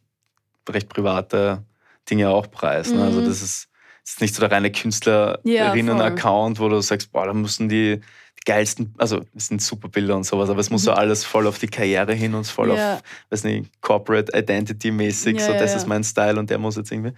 [0.70, 1.64] recht private
[2.10, 2.94] Dinge auch preis.
[2.94, 3.02] Ne?
[3.04, 3.26] Also Mhm.
[3.26, 3.68] das ist,
[4.04, 8.44] das ist nicht so der reine Künstlerinnen-Account, wo du sagst, boah, da müssen die, die
[8.46, 11.60] geilsten, also es sind super Bilder und sowas, aber es muss so alles voll auf
[11.60, 12.76] die Karriere hin und voll Mhm.
[12.76, 12.96] Ja.
[12.96, 15.78] auf, weiß nicht, Corporate Identity-mäßig, Ja, so ja, das ja.
[15.78, 17.14] ist mein Style und der muss jetzt irgendwie.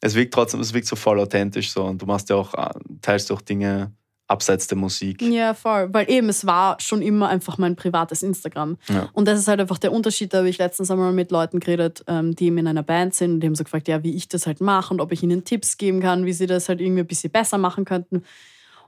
[0.00, 2.70] Es wirkt trotzdem, es wirkt so voll authentisch so und du machst ja auch, äh,
[3.00, 3.92] teilst auch Dinge
[4.28, 5.22] abseits der Musik.
[5.22, 5.88] Ja, voll.
[5.92, 8.76] Weil eben, es war schon immer einfach mein privates Instagram.
[8.88, 9.08] Ja.
[9.12, 10.34] Und das ist halt einfach der Unterschied.
[10.34, 13.34] Da habe ich letztens einmal mit Leuten geredet, ähm, die eben in einer Band sind
[13.34, 15.44] und die haben so gefragt, ja, wie ich das halt mache und ob ich ihnen
[15.44, 18.24] Tipps geben kann, wie sie das halt irgendwie ein bisschen besser machen könnten.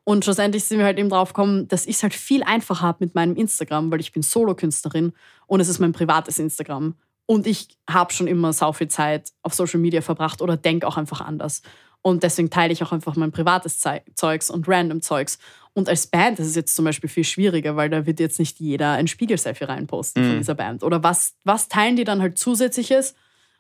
[0.05, 3.05] Und schlussendlich sind wir halt eben drauf gekommen, dass ich es halt viel einfacher habe
[3.05, 5.13] mit meinem Instagram, weil ich bin Solokünstlerin
[5.47, 6.95] und es ist mein privates Instagram.
[7.31, 10.97] Und ich habe schon immer sau viel Zeit auf Social Media verbracht oder denke auch
[10.97, 11.61] einfach anders.
[12.01, 15.39] Und deswegen teile ich auch einfach mein privates Zeugs und random Zeugs.
[15.75, 18.59] Und als Band ist es jetzt zum Beispiel viel schwieriger, weil da wird jetzt nicht
[18.61, 20.39] jeder ein Spiegelselfie reinposten von Mhm.
[20.39, 20.83] dieser Band.
[20.83, 23.15] Oder was, was teilen die dann halt zusätzliches,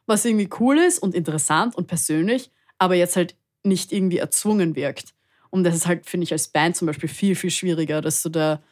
[0.07, 5.13] was irgendwie cool ist und interessant und persönlich, aber jetzt halt nicht irgendwie erzwungen wirkt.
[5.51, 8.31] Und das ist halt, finde ich, als Band zum Beispiel viel, viel schwieriger, dass du
[8.31, 8.63] da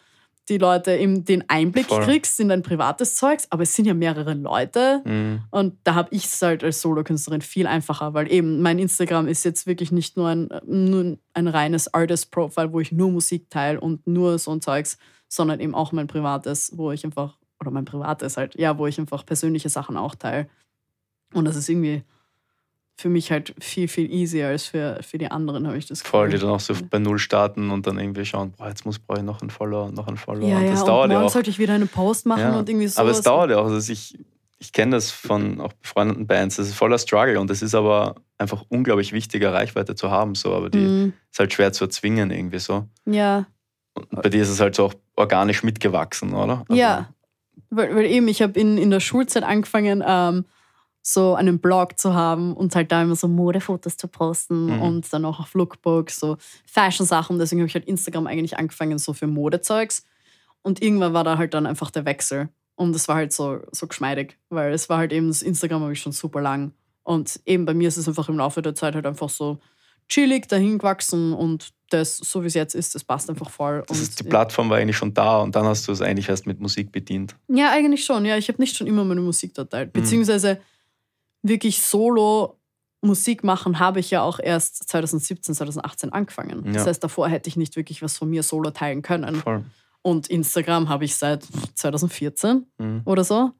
[0.48, 2.02] die Leute eben den Einblick Voll.
[2.02, 5.02] kriegst in dein privates Zeugs, aber es sind ja mehrere Leute.
[5.04, 5.42] Mhm.
[5.50, 9.44] Und da habe ich es halt als Solokünstlerin viel einfacher, weil eben mein Instagram ist
[9.44, 14.06] jetzt wirklich nicht nur ein, nur ein reines Artist-Profile, wo ich nur Musik teile und
[14.06, 18.36] nur so ein Zeugs, sondern eben auch mein privates, wo ich einfach, oder mein privates
[18.36, 20.48] halt, ja, wo ich einfach persönliche Sachen auch teile.
[21.34, 22.04] Und das ist irgendwie
[22.98, 26.28] für mich halt viel, viel easier als für, für die anderen, habe ich das Voll,
[26.28, 26.46] die Gefühl.
[26.48, 29.24] dann auch so bei Null starten und dann irgendwie schauen, boah, jetzt muss brauche ich
[29.24, 30.48] noch einen Follower, noch einen Follower.
[30.48, 31.32] Ja, und ja, das und dauert ja morgen auch.
[31.32, 32.58] sollte ich wieder einen Post machen Ja.
[32.58, 32.98] und irgendwie so.
[33.00, 33.66] Aber es dauert ja auch.
[33.66, 34.18] Also ich
[34.58, 36.56] ich kenne das von auch befreundeten Bands.
[36.56, 40.34] Das ist voller Struggle und es ist aber einfach unglaublich wichtige Reichweite zu haben.
[40.34, 41.12] So, aber die Mhm.
[41.30, 42.86] ist halt schwer zu erzwingen irgendwie so.
[43.04, 43.44] Ja,
[43.92, 46.64] Und bei dir ist es halt so auch organisch mitgewachsen, oder?
[46.70, 47.10] Also, Ja,
[47.68, 50.46] weil, weil eben, ich habe in, in der Schulzeit angefangen, ähm,
[51.08, 54.82] so einen Blog zu haben und halt da immer so Modefotos zu posten Mhm.
[54.82, 57.38] und dann auch auf Lookbooks, so Fashion-Sachen.
[57.38, 60.04] Deswegen habe ich halt Instagram eigentlich angefangen, so für Modezeugs.
[60.62, 62.48] Und irgendwann war da halt dann einfach der Wechsel.
[62.74, 65.92] Und das war halt so, so geschmeidig, weil es war halt eben, das Instagram habe
[65.92, 66.72] ich schon super lang.
[67.04, 69.60] Und eben bei mir ist es einfach im Laufe der Zeit halt einfach so
[70.08, 73.84] chillig dahin gewachsen und das, so wie es jetzt ist, das passt einfach voll.
[73.86, 76.28] Das und ist, die Plattform war eigentlich schon da und dann hast du es eigentlich
[76.28, 77.36] erst mit Musik bedient.
[77.46, 78.24] Ja, eigentlich schon.
[78.24, 79.92] Ja, ich habe nicht schon immer meine Musik dort teilt.
[79.92, 80.60] Beziehungsweise
[81.48, 82.58] wirklich solo
[83.02, 86.64] Musik machen habe ich ja auch erst 2017, 2018 angefangen.
[86.72, 86.86] Das Ja.
[86.86, 89.36] heißt, davor hätte ich nicht wirklich was von mir solo teilen können.
[89.36, 89.64] Voll.
[90.02, 93.02] Und Instagram habe ich seit 2014 Mhm.
[93.04, 93.52] oder so.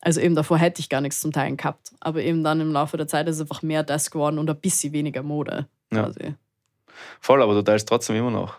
[0.00, 1.92] Also eben davor hätte ich gar nichts zum Teilen gehabt.
[2.00, 4.60] Aber eben dann im Laufe der Zeit ist es einfach mehr das geworden und ein
[4.60, 5.66] bisschen weniger Mode.
[5.92, 6.04] Ja.
[6.04, 6.34] Quasi.
[7.20, 8.54] Voll, aber du teilst trotzdem immer noch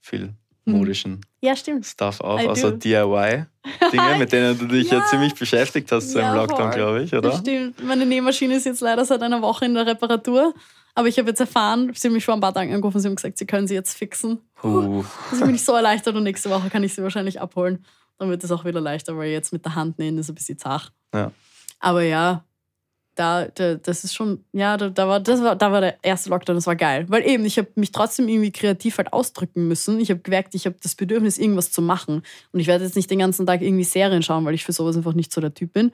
[0.00, 0.32] viel.
[0.66, 1.86] Modischen Ja, stimmt.
[1.86, 2.40] Stuff auch.
[2.40, 2.70] I Also.
[2.72, 5.04] DIY-Dinge, mit denen du dich ja, Ja.
[5.06, 7.36] ziemlich beschäftigt hast so Ja, im Lockdown, glaube ich, Das oder?
[7.38, 7.82] stimmt.
[7.84, 10.54] Meine Nähmaschine ist jetzt leider seit einer Woche in der Reparatur.
[10.94, 13.16] Aber ich habe jetzt erfahren, sie haben mich vor ein paar Tagen angerufen, sie haben
[13.16, 14.38] gesagt, sie können sie jetzt fixen.
[14.64, 17.84] Uh, Also bin ich so erleichtert und nächste Woche kann ich sie wahrscheinlich abholen.
[18.18, 20.56] Dann wird es auch wieder leichter, weil jetzt mit der Hand nähen ist ein bisschen
[20.58, 20.90] zach.
[21.14, 21.32] Ja.
[21.80, 22.44] Aber ja,
[23.16, 26.28] da, da, das ist schon, ja, da, da, war, das war, da war der erste
[26.30, 27.06] Lockdown, das war geil.
[27.08, 29.98] Weil eben, ich habe mich trotzdem irgendwie kreativ halt ausdrücken müssen.
[30.00, 32.22] Ich habe gemerkt, ich habe das Bedürfnis, irgendwas zu machen.
[32.52, 34.96] Und ich werde jetzt nicht den ganzen Tag irgendwie Serien schauen, weil ich für sowas
[34.96, 35.92] einfach nicht so der Typ bin.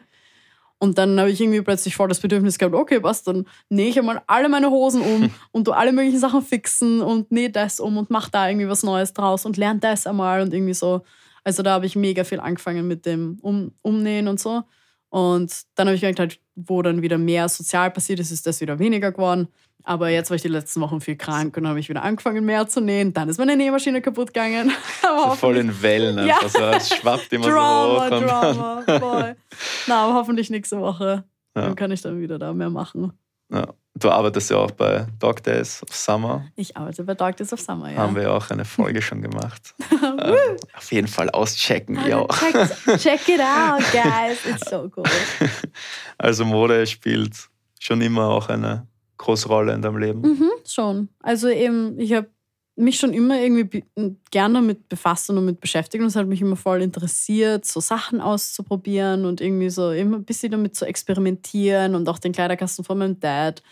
[0.80, 3.98] Und dann habe ich irgendwie plötzlich voll das Bedürfnis gehabt, okay, was, dann nähe ich
[4.00, 7.98] einmal alle meine Hosen um und tu alle möglichen Sachen fixen und nähe das um
[7.98, 11.02] und mach da irgendwie was Neues draus und lerne das einmal und irgendwie so.
[11.44, 14.64] Also da habe ich mega viel angefangen mit dem um Umnähen und so.
[15.12, 18.62] Und dann habe ich gemerkt, halt, wo dann wieder mehr sozial passiert ist, ist das
[18.62, 19.48] wieder weniger geworden.
[19.84, 22.46] Aber jetzt war ich die letzten Wochen viel krank und dann habe ich wieder angefangen
[22.46, 23.12] mehr zu nähen.
[23.12, 24.72] Dann ist meine Nähmaschine kaputt gegangen.
[25.02, 26.36] Aber voll in Wellen Ja.
[26.36, 26.60] einfach so.
[26.60, 28.20] Es schwappt immer Drama, so hoch.
[28.26, 29.36] Drama, voll.
[29.86, 31.24] Na, aber hoffentlich nächste Woche.
[31.54, 31.62] Ja.
[31.66, 33.12] Dann kann ich dann wieder da mehr machen.
[33.52, 33.66] ja.
[33.94, 36.46] Du arbeitest ja auch bei Dog Days of Summer.
[36.56, 37.98] Ich arbeite bei Dog Days of Summer, ja.
[37.98, 39.74] Haben wir ja auch eine Folge schon gemacht.
[39.90, 42.26] ähm, auf jeden Fall auschecken, ja.
[42.26, 44.38] Check, check it out, guys.
[44.46, 45.04] It's so cool.
[46.18, 47.34] Also Mode spielt
[47.78, 48.86] schon immer auch eine
[49.18, 50.20] große Rolle in deinem Leben.
[50.20, 51.08] Mhm, schon.
[51.20, 52.28] Also eben, ich habe
[52.76, 56.40] mich schon immer irgendwie be- gern damit befasst und damit beschäftigt und es hat mich
[56.40, 61.94] immer voll interessiert, so Sachen auszuprobieren und irgendwie so immer ein bisschen damit zu experimentieren
[61.94, 63.62] und auch den Kleiderkasten von meinem Dad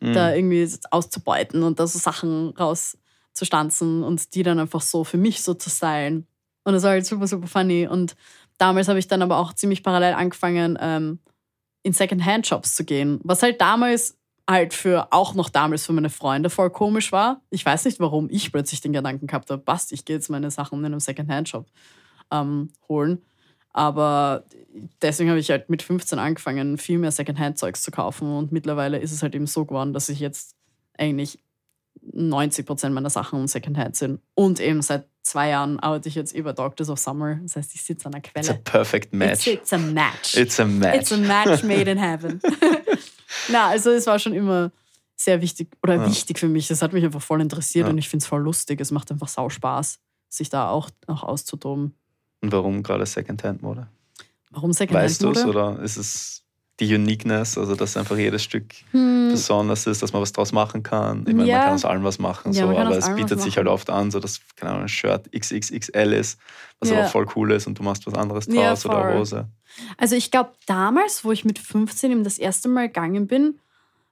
[0.00, 0.14] Mhm.
[0.14, 5.42] da irgendwie auszubeuten und da so Sachen rauszustanzen und die dann einfach so für mich
[5.44, 6.26] so zu stylen.
[6.64, 7.86] Und das war halt super, super funny.
[7.86, 8.16] Und
[8.58, 11.20] damals habe ich dann aber auch ziemlich parallel angefangen, ähm,
[11.84, 13.20] in Second-Hand-Shops zu gehen.
[13.22, 14.18] Was halt damals
[14.48, 17.40] halt für, auch noch damals für meine Freunde voll komisch war.
[17.50, 20.50] Ich weiß nicht, warum ich plötzlich den Gedanken gehabt habe, passt, ich gehe jetzt meine
[20.50, 21.66] Sachen in einem Second-Hand-Shop
[22.30, 23.22] ähm, holen.
[23.72, 24.44] Aber
[25.00, 28.30] deswegen habe ich halt mit 15 angefangen, viel mehr Secondhand-Zeugs zu kaufen.
[28.36, 30.54] Und mittlerweile ist es halt eben so geworden, dass ich jetzt
[30.98, 31.38] eigentlich
[32.12, 34.20] 90 Prozent meiner Sachen Secondhand sind.
[34.34, 37.36] Und eben seit zwei Jahren arbeite ich jetzt über Doctors of Summer.
[37.42, 38.46] Das heißt, ich sitze an der Quelle.
[38.46, 39.46] It's a perfect match.
[39.46, 40.36] It's, it's a match.
[40.36, 40.96] It's a match.
[40.96, 42.40] It's a match made in heaven.
[43.48, 44.70] Na, also es war schon immer
[45.16, 46.06] sehr wichtig oder Ja.
[46.08, 46.68] wichtig für mich.
[46.68, 47.92] Das hat mich einfach voll interessiert Ja.
[47.92, 48.80] und ich finde es voll lustig.
[48.80, 51.94] Es macht einfach sau Spaß, sich da auch, auch auszutoben.
[52.40, 53.86] Und warum gerade Secondhand-Mode?
[54.50, 55.48] Warum Weißt du es Secondhand-Mode?
[55.76, 56.41] oder ist es
[56.80, 60.82] die Uniqueness, also dass einfach jedes Stück Hm, besonders ist, dass man was draus machen
[60.82, 61.24] kann?
[61.28, 61.56] Ich meine, Ja.
[61.58, 64.10] man kann aus allem was machen, Ja, so, aber es bietet sich halt oft an,
[64.10, 66.38] so dass keine Ahnung, ein Shirt XXXL ist,
[66.80, 67.00] was Ja.
[67.00, 69.06] aber voll cool ist und du machst was anderes draus oder.
[69.14, 69.48] Hose.
[69.96, 73.58] Also ich glaube, damals, wo ich mit 15 eben das erste Mal gegangen bin,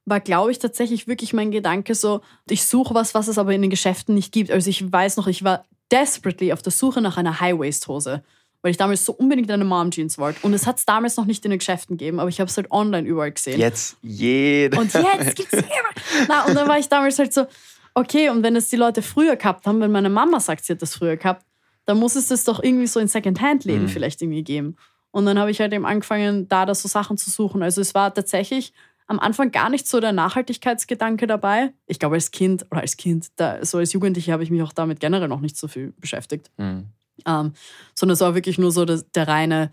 [0.07, 3.61] war, glaube ich, tatsächlich wirklich mein Gedanke so, ich suche was, was es aber in
[3.63, 4.51] den Geschäften nicht gibt.
[4.51, 8.23] Also ich weiß noch, ich war desperately auf der Suche nach einer High-Waist-Hose,
[8.63, 10.41] weil ich damals so unbedingt eine Mom-Jeans wollte.
[10.43, 12.57] Und es hat es damals noch nicht in den Geschäften gegeben, aber ich habe es
[12.57, 13.59] halt online überall gesehen.
[13.59, 14.79] Jetzt jeder.
[14.79, 16.27] Und jetzt gibt's immer.
[16.29, 17.47] Na, und dann war ich damals halt so,
[17.95, 20.83] okay, und wenn es die Leute früher gehabt haben, wenn meine Mama sagt, sie hat
[20.83, 21.45] das früher gehabt,
[21.87, 23.89] dann muss es das doch irgendwie so in Secondhand-Läden Mhm.
[23.89, 24.77] vielleicht irgendwie geben.
[25.11, 27.63] Und dann habe ich halt eben angefangen, da das so Sachen zu suchen.
[27.63, 28.73] Also es war tatsächlich
[29.09, 31.73] am Anfang gar nicht so der Nachhaltigkeitsgedanke dabei.
[31.87, 34.73] Ich glaube, als Kind oder als Kind, da, so als Jugendliche habe ich mich auch
[34.73, 36.51] damit generell noch nicht so viel beschäftigt.
[36.59, 36.85] Hm.
[37.27, 37.53] Ähm,
[37.95, 39.71] sondern es war wirklich nur so das, der reine,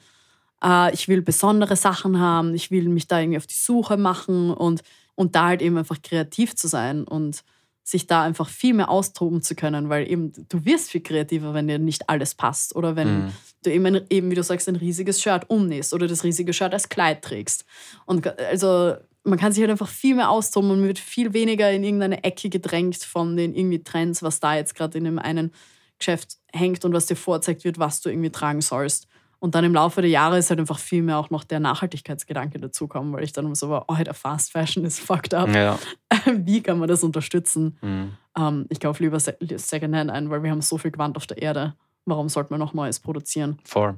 [0.64, 4.52] äh, ich will besondere Sachen haben, ich will mich da irgendwie auf die Suche machen
[4.52, 4.82] und,
[5.16, 7.44] und da halt eben einfach kreativ zu sein und
[7.84, 11.70] sich da einfach viel mehr austoben zu können, weil eben du wirst viel kreativer, wenn
[11.70, 13.32] dir nicht alles passt oder wenn Mhm.
[13.64, 16.74] du eben, ein, eben, wie du sagst, ein riesiges Shirt umnähst oder das riesige Shirt
[16.74, 17.64] als Kleid trägst.
[18.06, 21.72] Und also man kann sich halt einfach viel mehr austoben und man wird viel weniger
[21.72, 25.52] in irgendeine Ecke gedrängt von den irgendwie Trends, was da jetzt gerade in dem einen
[26.00, 29.08] Geschäft hängt und was dir vorzeigt wird, was du irgendwie tragen sollst.
[29.40, 32.60] Und dann im Laufe der Jahre ist halt einfach viel mehr auch noch der Nachhaltigkeitsgedanke
[32.60, 35.54] dazukommen, weil ich dann so war, oh, der Fast Fashion ist fucked up.
[35.54, 35.78] Ja.
[36.26, 37.78] Wie kann man das unterstützen?
[37.82, 38.14] Hm.
[38.36, 41.40] Ähm, ich kaufe lieber Se- Secondhand ein, weil wir haben so viel Gewand auf der
[41.40, 41.76] Erde.
[42.06, 43.60] Warum sollte man noch Neues produzieren?
[43.64, 43.96] Voll.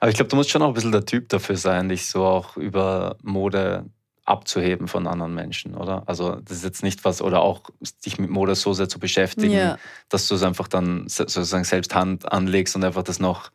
[0.00, 2.24] Aber ich glaube, du musst schon auch ein bisschen der Typ dafür sein, dich so
[2.24, 3.84] auch über Mode
[4.30, 6.04] abzuheben von anderen Menschen, oder?
[6.06, 7.62] Also das ist jetzt nicht was, oder auch
[8.06, 9.78] dich mit Mode so sehr zu beschäftigen, Ja.
[10.08, 13.50] dass du es einfach dann sozusagen selbst Hand anlegst und einfach das noch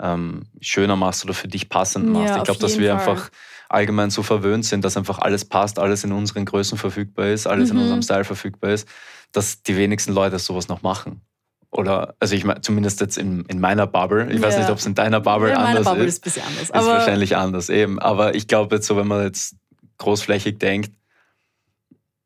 [0.00, 2.34] ähm, schöner machst oder für dich passend Ja, machst.
[2.34, 2.98] ich auf glaube, dass wir Fall.
[2.98, 3.30] einfach
[3.68, 7.70] allgemein so verwöhnt sind, dass einfach alles passt, alles in unseren Größen verfügbar ist, alles
[7.70, 7.82] in Mhm.
[7.82, 8.88] unserem Style verfügbar ist,
[9.32, 11.22] dass die wenigsten Leute sowas noch machen.
[11.70, 14.30] Oder, also ich meine, zumindest jetzt in, in meiner Bubble.
[14.32, 14.60] Ich weiß Ja.
[14.60, 16.18] nicht, ob es in deiner Bubble ja, anders Bubble ist.
[16.18, 16.62] ist ein bisschen anders.
[16.70, 17.98] Ist wahrscheinlich anders, eben.
[17.98, 19.56] Aber ich glaube jetzt so, wenn man jetzt
[19.98, 20.92] großflächig denkt,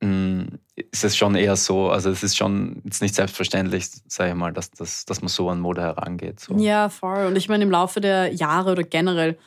[0.00, 0.46] mh,
[0.90, 4.52] ist es schon eher so, also es ist schon jetzt nicht selbstverständlich, sage ich mal,
[4.52, 6.40] dass, dass, dass man so an Mode herangeht.
[6.40, 6.56] So.
[6.56, 7.26] Ja, voll.
[7.26, 9.38] Und ich meine, im Laufe der Jahre oder generell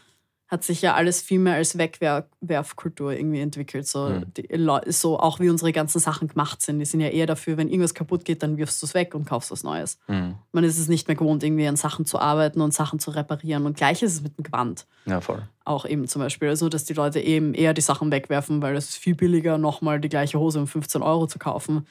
[0.53, 3.87] hat sich ja alles viel mehr als Wegwerfkultur irgendwie entwickelt.
[3.87, 4.25] So, Mhm.
[4.37, 4.47] die
[4.91, 6.79] so auch wie unsere ganzen Sachen gemacht sind.
[6.79, 9.25] Die sind ja eher dafür, wenn irgendwas kaputt geht, dann wirfst du es weg und
[9.25, 9.97] kaufst was Neues.
[10.07, 10.35] Mhm.
[10.51, 13.65] Man ist es nicht mehr gewohnt, irgendwie an Sachen zu arbeiten und Sachen zu reparieren.
[13.65, 14.85] Und gleich ist es mit dem Gewand.
[15.05, 15.41] Ja, voll.
[15.65, 16.49] Auch eben zum Beispiel.
[16.49, 19.99] Also, dass die Leute eben eher die Sachen wegwerfen, weil es ist viel billiger, nochmal
[19.99, 21.87] die gleiche Hose um 15 Euro zu kaufen,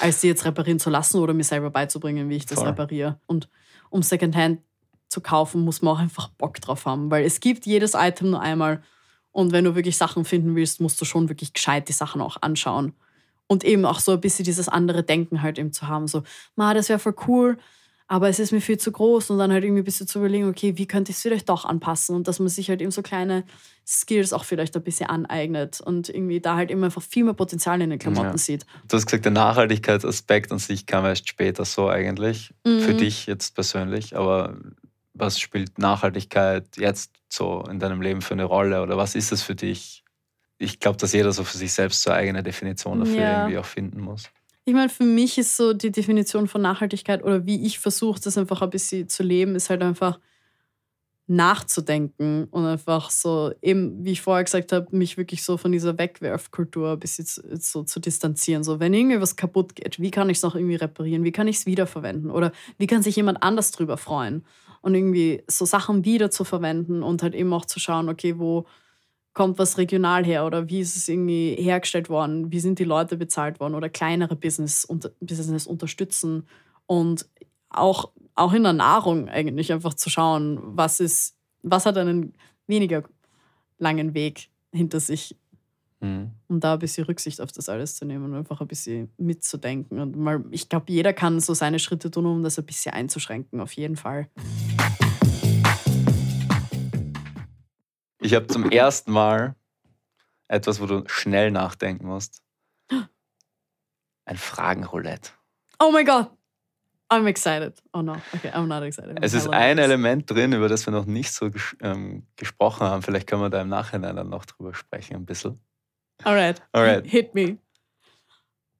[0.00, 2.68] als sie jetzt reparieren zu lassen oder mir selber beizubringen, wie ich das Voll.
[2.68, 3.18] repariere.
[3.26, 3.48] Und
[3.90, 4.60] um Secondhand
[5.12, 8.40] zu kaufen, muss man auch einfach Bock drauf haben, weil es gibt jedes Item nur
[8.40, 8.82] einmal.
[9.30, 12.38] Und wenn du wirklich Sachen finden willst, musst du schon wirklich gescheit die Sachen auch
[12.40, 12.94] anschauen.
[13.46, 16.06] Und eben auch so ein bisschen dieses andere Denken halt eben zu haben.
[16.08, 16.22] So,
[16.56, 17.58] ma, das wäre voll cool,
[18.08, 19.30] aber es ist mir viel zu groß.
[19.30, 21.64] Und dann halt irgendwie ein bisschen zu überlegen, okay, wie könnte ich es vielleicht doch
[21.64, 22.14] anpassen?
[22.16, 23.44] Und dass man sich halt eben so kleine
[23.86, 27.80] Skills auch vielleicht ein bisschen aneignet und irgendwie da halt immer einfach viel mehr Potenzial
[27.82, 28.38] in den Klamotten Ja.
[28.38, 28.64] sieht.
[28.88, 32.98] Du hast gesagt, der Nachhaltigkeitsaspekt an sich kam erst später so eigentlich, für Mhm.
[32.98, 34.16] dich jetzt persönlich.
[34.16, 34.56] Aber
[35.14, 39.42] was spielt Nachhaltigkeit jetzt so in deinem Leben für eine Rolle oder was ist es
[39.42, 40.04] für dich?
[40.58, 43.38] Ich glaube, dass jeder so für sich selbst so eine eigene Definition dafür Ja.
[43.40, 44.30] irgendwie auch finden muss.
[44.64, 48.38] Ich meine, für mich ist so die Definition von Nachhaltigkeit oder wie ich versuche, das
[48.38, 50.20] einfach ein bisschen zu leben, ist halt einfach
[51.28, 55.96] nachzudenken und einfach so, eben, wie ich vorher gesagt habe, mich wirklich so von dieser
[55.96, 58.64] Wegwerfkultur ein bisschen zu, so zu distanzieren.
[58.64, 61.24] So, wenn irgendwie was kaputt geht, wie kann ich es noch irgendwie reparieren?
[61.24, 62.30] Wie kann ich es wiederverwenden?
[62.30, 64.44] Oder wie kann sich jemand anders drüber freuen?
[64.82, 68.66] Und irgendwie so Sachen wieder zu verwenden und halt eben auch zu schauen, okay, wo
[69.32, 73.16] kommt was regional her oder wie ist es irgendwie hergestellt worden, wie sind die Leute
[73.16, 74.86] bezahlt worden oder kleinere Business,
[75.20, 76.46] Business unterstützen
[76.86, 77.26] und
[77.70, 82.34] auch, auch in der Nahrung eigentlich einfach zu schauen, was ist, was hat einen
[82.66, 83.04] weniger
[83.78, 85.36] langen Weg hinter sich,
[86.02, 86.32] Mhm.
[86.48, 90.00] um da ein bisschen Rücksicht auf das alles zu nehmen und einfach ein bisschen mitzudenken.
[90.00, 93.60] Und mal, ich glaube, jeder kann so seine Schritte tun, um das ein bisschen einzuschränken,
[93.60, 94.28] auf jeden Fall.
[98.20, 99.54] Ich habe zum ersten Mal
[100.48, 102.42] etwas, wo du schnell nachdenken musst.
[104.24, 105.30] Ein Fragenroulette.
[105.78, 106.30] Oh my god.
[107.12, 107.80] I'm excited.
[107.92, 108.16] Oh no.
[108.34, 109.18] Okay, I'm not excited.
[109.20, 113.02] Es ist ein Element drin, über das wir noch nicht so ges ähm, gesprochen haben.
[113.02, 115.60] Vielleicht können wir da im Nachhinein dann noch drüber sprechen, ein bisschen.
[116.24, 116.62] Alright.
[116.72, 117.06] Alright.
[117.06, 117.58] Hit me.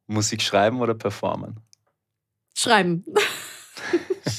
[0.06, 1.60] Musik schreiben oder performen?
[2.56, 3.04] Schreiben.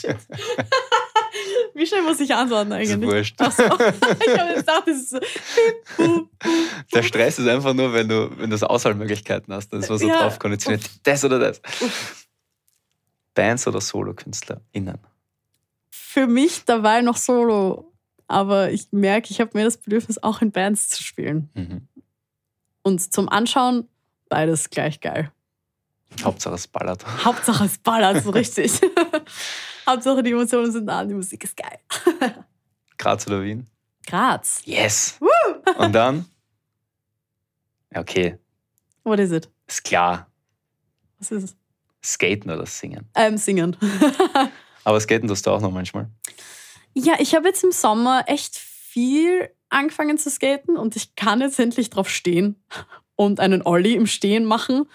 [1.73, 3.09] Wie schnell muss ich antworten Ist eigentlich?
[3.09, 3.35] wurscht.
[3.39, 3.63] Ach so.
[3.63, 5.19] Ich habe gedacht, das ist so.
[6.93, 9.69] Der Stress ist einfach nur, wenn du, wenn du so Auswahlmöglichkeiten hast.
[9.69, 10.21] Dann ist man so Ja.
[10.21, 10.83] drauf konditioniert.
[11.03, 11.61] Das oder das.
[13.33, 14.99] Bands oder SolokünstlerInnen?
[15.89, 17.91] Für mich dabei noch Solo.
[18.27, 21.49] Aber ich merke, ich habe mir das Bedürfnis, auch in Bands zu spielen.
[21.55, 21.87] Mhm.
[22.83, 23.87] Und zum Anschauen
[24.29, 25.31] beides gleich geil.
[26.23, 27.03] Hauptsache es ballert.
[27.25, 28.71] Hauptsache es ballert so richtig.
[29.87, 31.79] Hauptsache die Emotionen sind da und die Musik ist geil.
[32.97, 33.67] Graz oder Wien?
[34.05, 34.61] Graz.
[34.65, 35.17] Yes!
[35.77, 36.25] Und dann?
[37.95, 38.37] Okay,
[39.03, 39.49] What is it?
[39.67, 40.27] ist klar.
[41.19, 41.55] Was ist es?
[42.03, 43.09] Skaten oder Singen.
[43.15, 43.77] Ähm, singen.
[44.83, 46.09] Aber Skaten tust du auch noch manchmal.
[46.93, 51.59] ja, ich habe jetzt im Sommer echt viel angefangen zu skaten und ich kann jetzt
[51.59, 52.55] endlich drauf stehen
[53.15, 54.85] und einen Ollie im Stehen machen.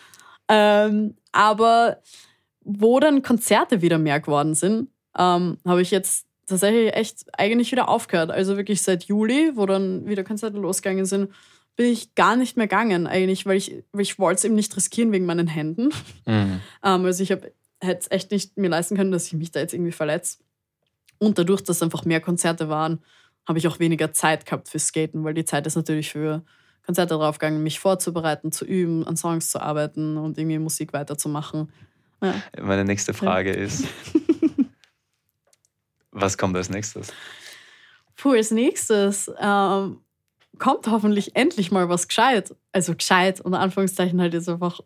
[0.48, 2.02] Ähm, aber
[2.60, 7.88] wo dann Konzerte wieder mehr geworden sind, ähm, habe ich jetzt tatsächlich echt eigentlich wieder
[7.88, 8.30] aufgehört.
[8.30, 11.30] Also wirklich seit Juli, wo dann wieder Konzerte losgegangen sind,
[11.76, 14.76] bin ich gar nicht mehr gegangen eigentlich, weil ich, weil ich wollte es eben nicht
[14.76, 15.90] riskieren wegen meinen Händen.
[16.26, 16.60] Mhm.
[16.82, 19.74] Ähm, also ich hätte es echt nicht mir leisten können, dass ich mich da jetzt
[19.74, 20.38] irgendwie verletze.
[21.18, 23.00] Und dadurch, dass einfach mehr Konzerte waren,
[23.49, 26.44] habe ich auch weniger Zeit gehabt für Skaten, weil die Zeit ist natürlich für
[26.84, 31.72] Konzerte draufgegangen, mich vorzubereiten, zu üben, an Songs zu arbeiten und irgendwie Musik weiterzumachen.
[32.22, 32.34] Ja.
[32.61, 33.84] Meine nächste Frage ist:
[36.11, 37.12] Was kommt als nächstes?
[38.16, 40.01] Puh, als nächstes ähm,
[40.59, 42.55] kommt hoffentlich endlich mal was gescheit.
[42.72, 44.80] Also gescheit, unter Anführungszeichen halt jetzt einfach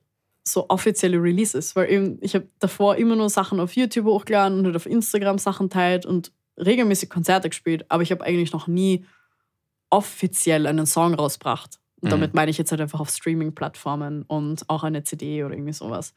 [0.44, 4.66] so offizielle Releases, weil eben ich habe davor immer nur Sachen auf YouTube hochgeladen und
[4.66, 9.04] halt auf Instagram Sachen teilt und regelmäßig Konzerte gespielt, aber ich habe eigentlich noch nie
[9.90, 11.78] offiziell einen Song rausgebracht.
[12.00, 12.10] Und Mhm.
[12.10, 16.14] damit meine ich jetzt halt einfach auf Streaming-Plattformen und auch eine CD oder irgendwie sowas.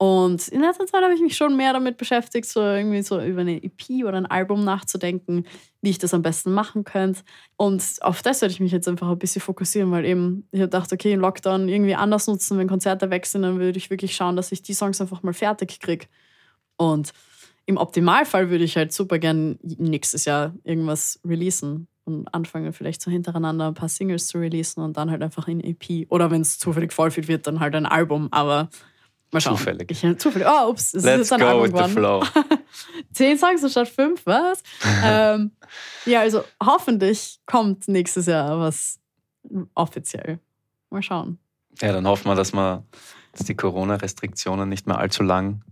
[0.00, 3.40] Und in letzter Zeit habe ich mich schon mehr damit beschäftigt, so irgendwie so über
[3.40, 5.44] eine EP oder ein Album nachzudenken,
[5.82, 7.22] wie ich das am besten machen könnte.
[7.56, 10.68] Und auf das werde ich mich jetzt einfach ein bisschen fokussieren, weil eben ich habe
[10.68, 14.36] gedacht, okay, Lockdown irgendwie anders nutzen, wenn Konzerte weg sind, dann würde ich wirklich schauen,
[14.36, 16.06] dass ich die Songs einfach mal fertig kriege.
[16.76, 17.12] Und
[17.68, 23.10] im Optimalfall würde ich halt super gern nächstes Jahr irgendwas releasen und anfangen vielleicht so
[23.10, 26.06] hintereinander ein paar Singles zu releasen und dann halt einfach in EP.
[26.08, 28.28] Oder wenn es zufällig voll viel wird, dann halt ein Album.
[28.30, 28.70] Aber
[29.32, 29.58] mal schauen.
[29.58, 29.90] Zufällig.
[29.90, 30.48] Ich, zufällig.
[30.50, 32.24] Oh, ups, es Let's ist jetzt ein go Album with the flow.
[33.12, 34.62] Zehn Songs anstatt fünf, was?
[35.04, 35.50] ähm,
[36.06, 38.98] ja, also hoffentlich kommt nächstes Jahr was
[39.74, 40.38] offiziell.
[40.88, 41.38] Mal schauen.
[41.82, 42.86] Ja, dann hoffen wir, dass, wir,
[43.32, 45.62] dass die Corona-Restriktionen nicht mehr allzu lang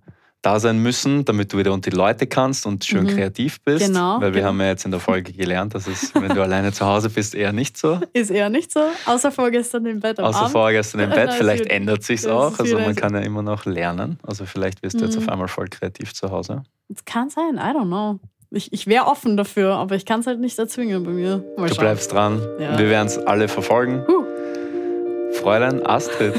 [0.46, 3.08] da sein müssen, damit du wieder unter die Leute kannst und schön Mhm.
[3.08, 3.84] kreativ bist.
[3.86, 4.46] Genau, Weil wir genau.
[4.48, 7.34] haben ja jetzt in der Folge gelernt, dass es, wenn du alleine zu Hause bist,
[7.34, 7.98] eher nicht so.
[8.12, 10.52] Ist eher nicht so, außer vorgestern im Bett Außer Abend.
[10.52, 11.32] vorgestern im Bett.
[11.38, 12.58] Vielleicht ändert sich's das auch.
[12.58, 14.18] Also man kann ja immer noch lernen.
[14.22, 15.22] Also vielleicht wirst du jetzt Mhm.
[15.24, 16.62] auf einmal voll kreativ zu Hause.
[16.94, 18.20] Es kann sein, I don't know.
[18.50, 21.42] Ich, ich wäre offen dafür, aber ich kann es halt nicht erzwingen bei mir.
[21.56, 21.84] Mal Du schauen.
[21.84, 22.40] bleibst dran.
[22.60, 22.78] Ja.
[22.78, 24.04] Wir werden es alle verfolgen.
[24.06, 24.24] Huh.
[25.32, 26.34] Fräulein Astrid.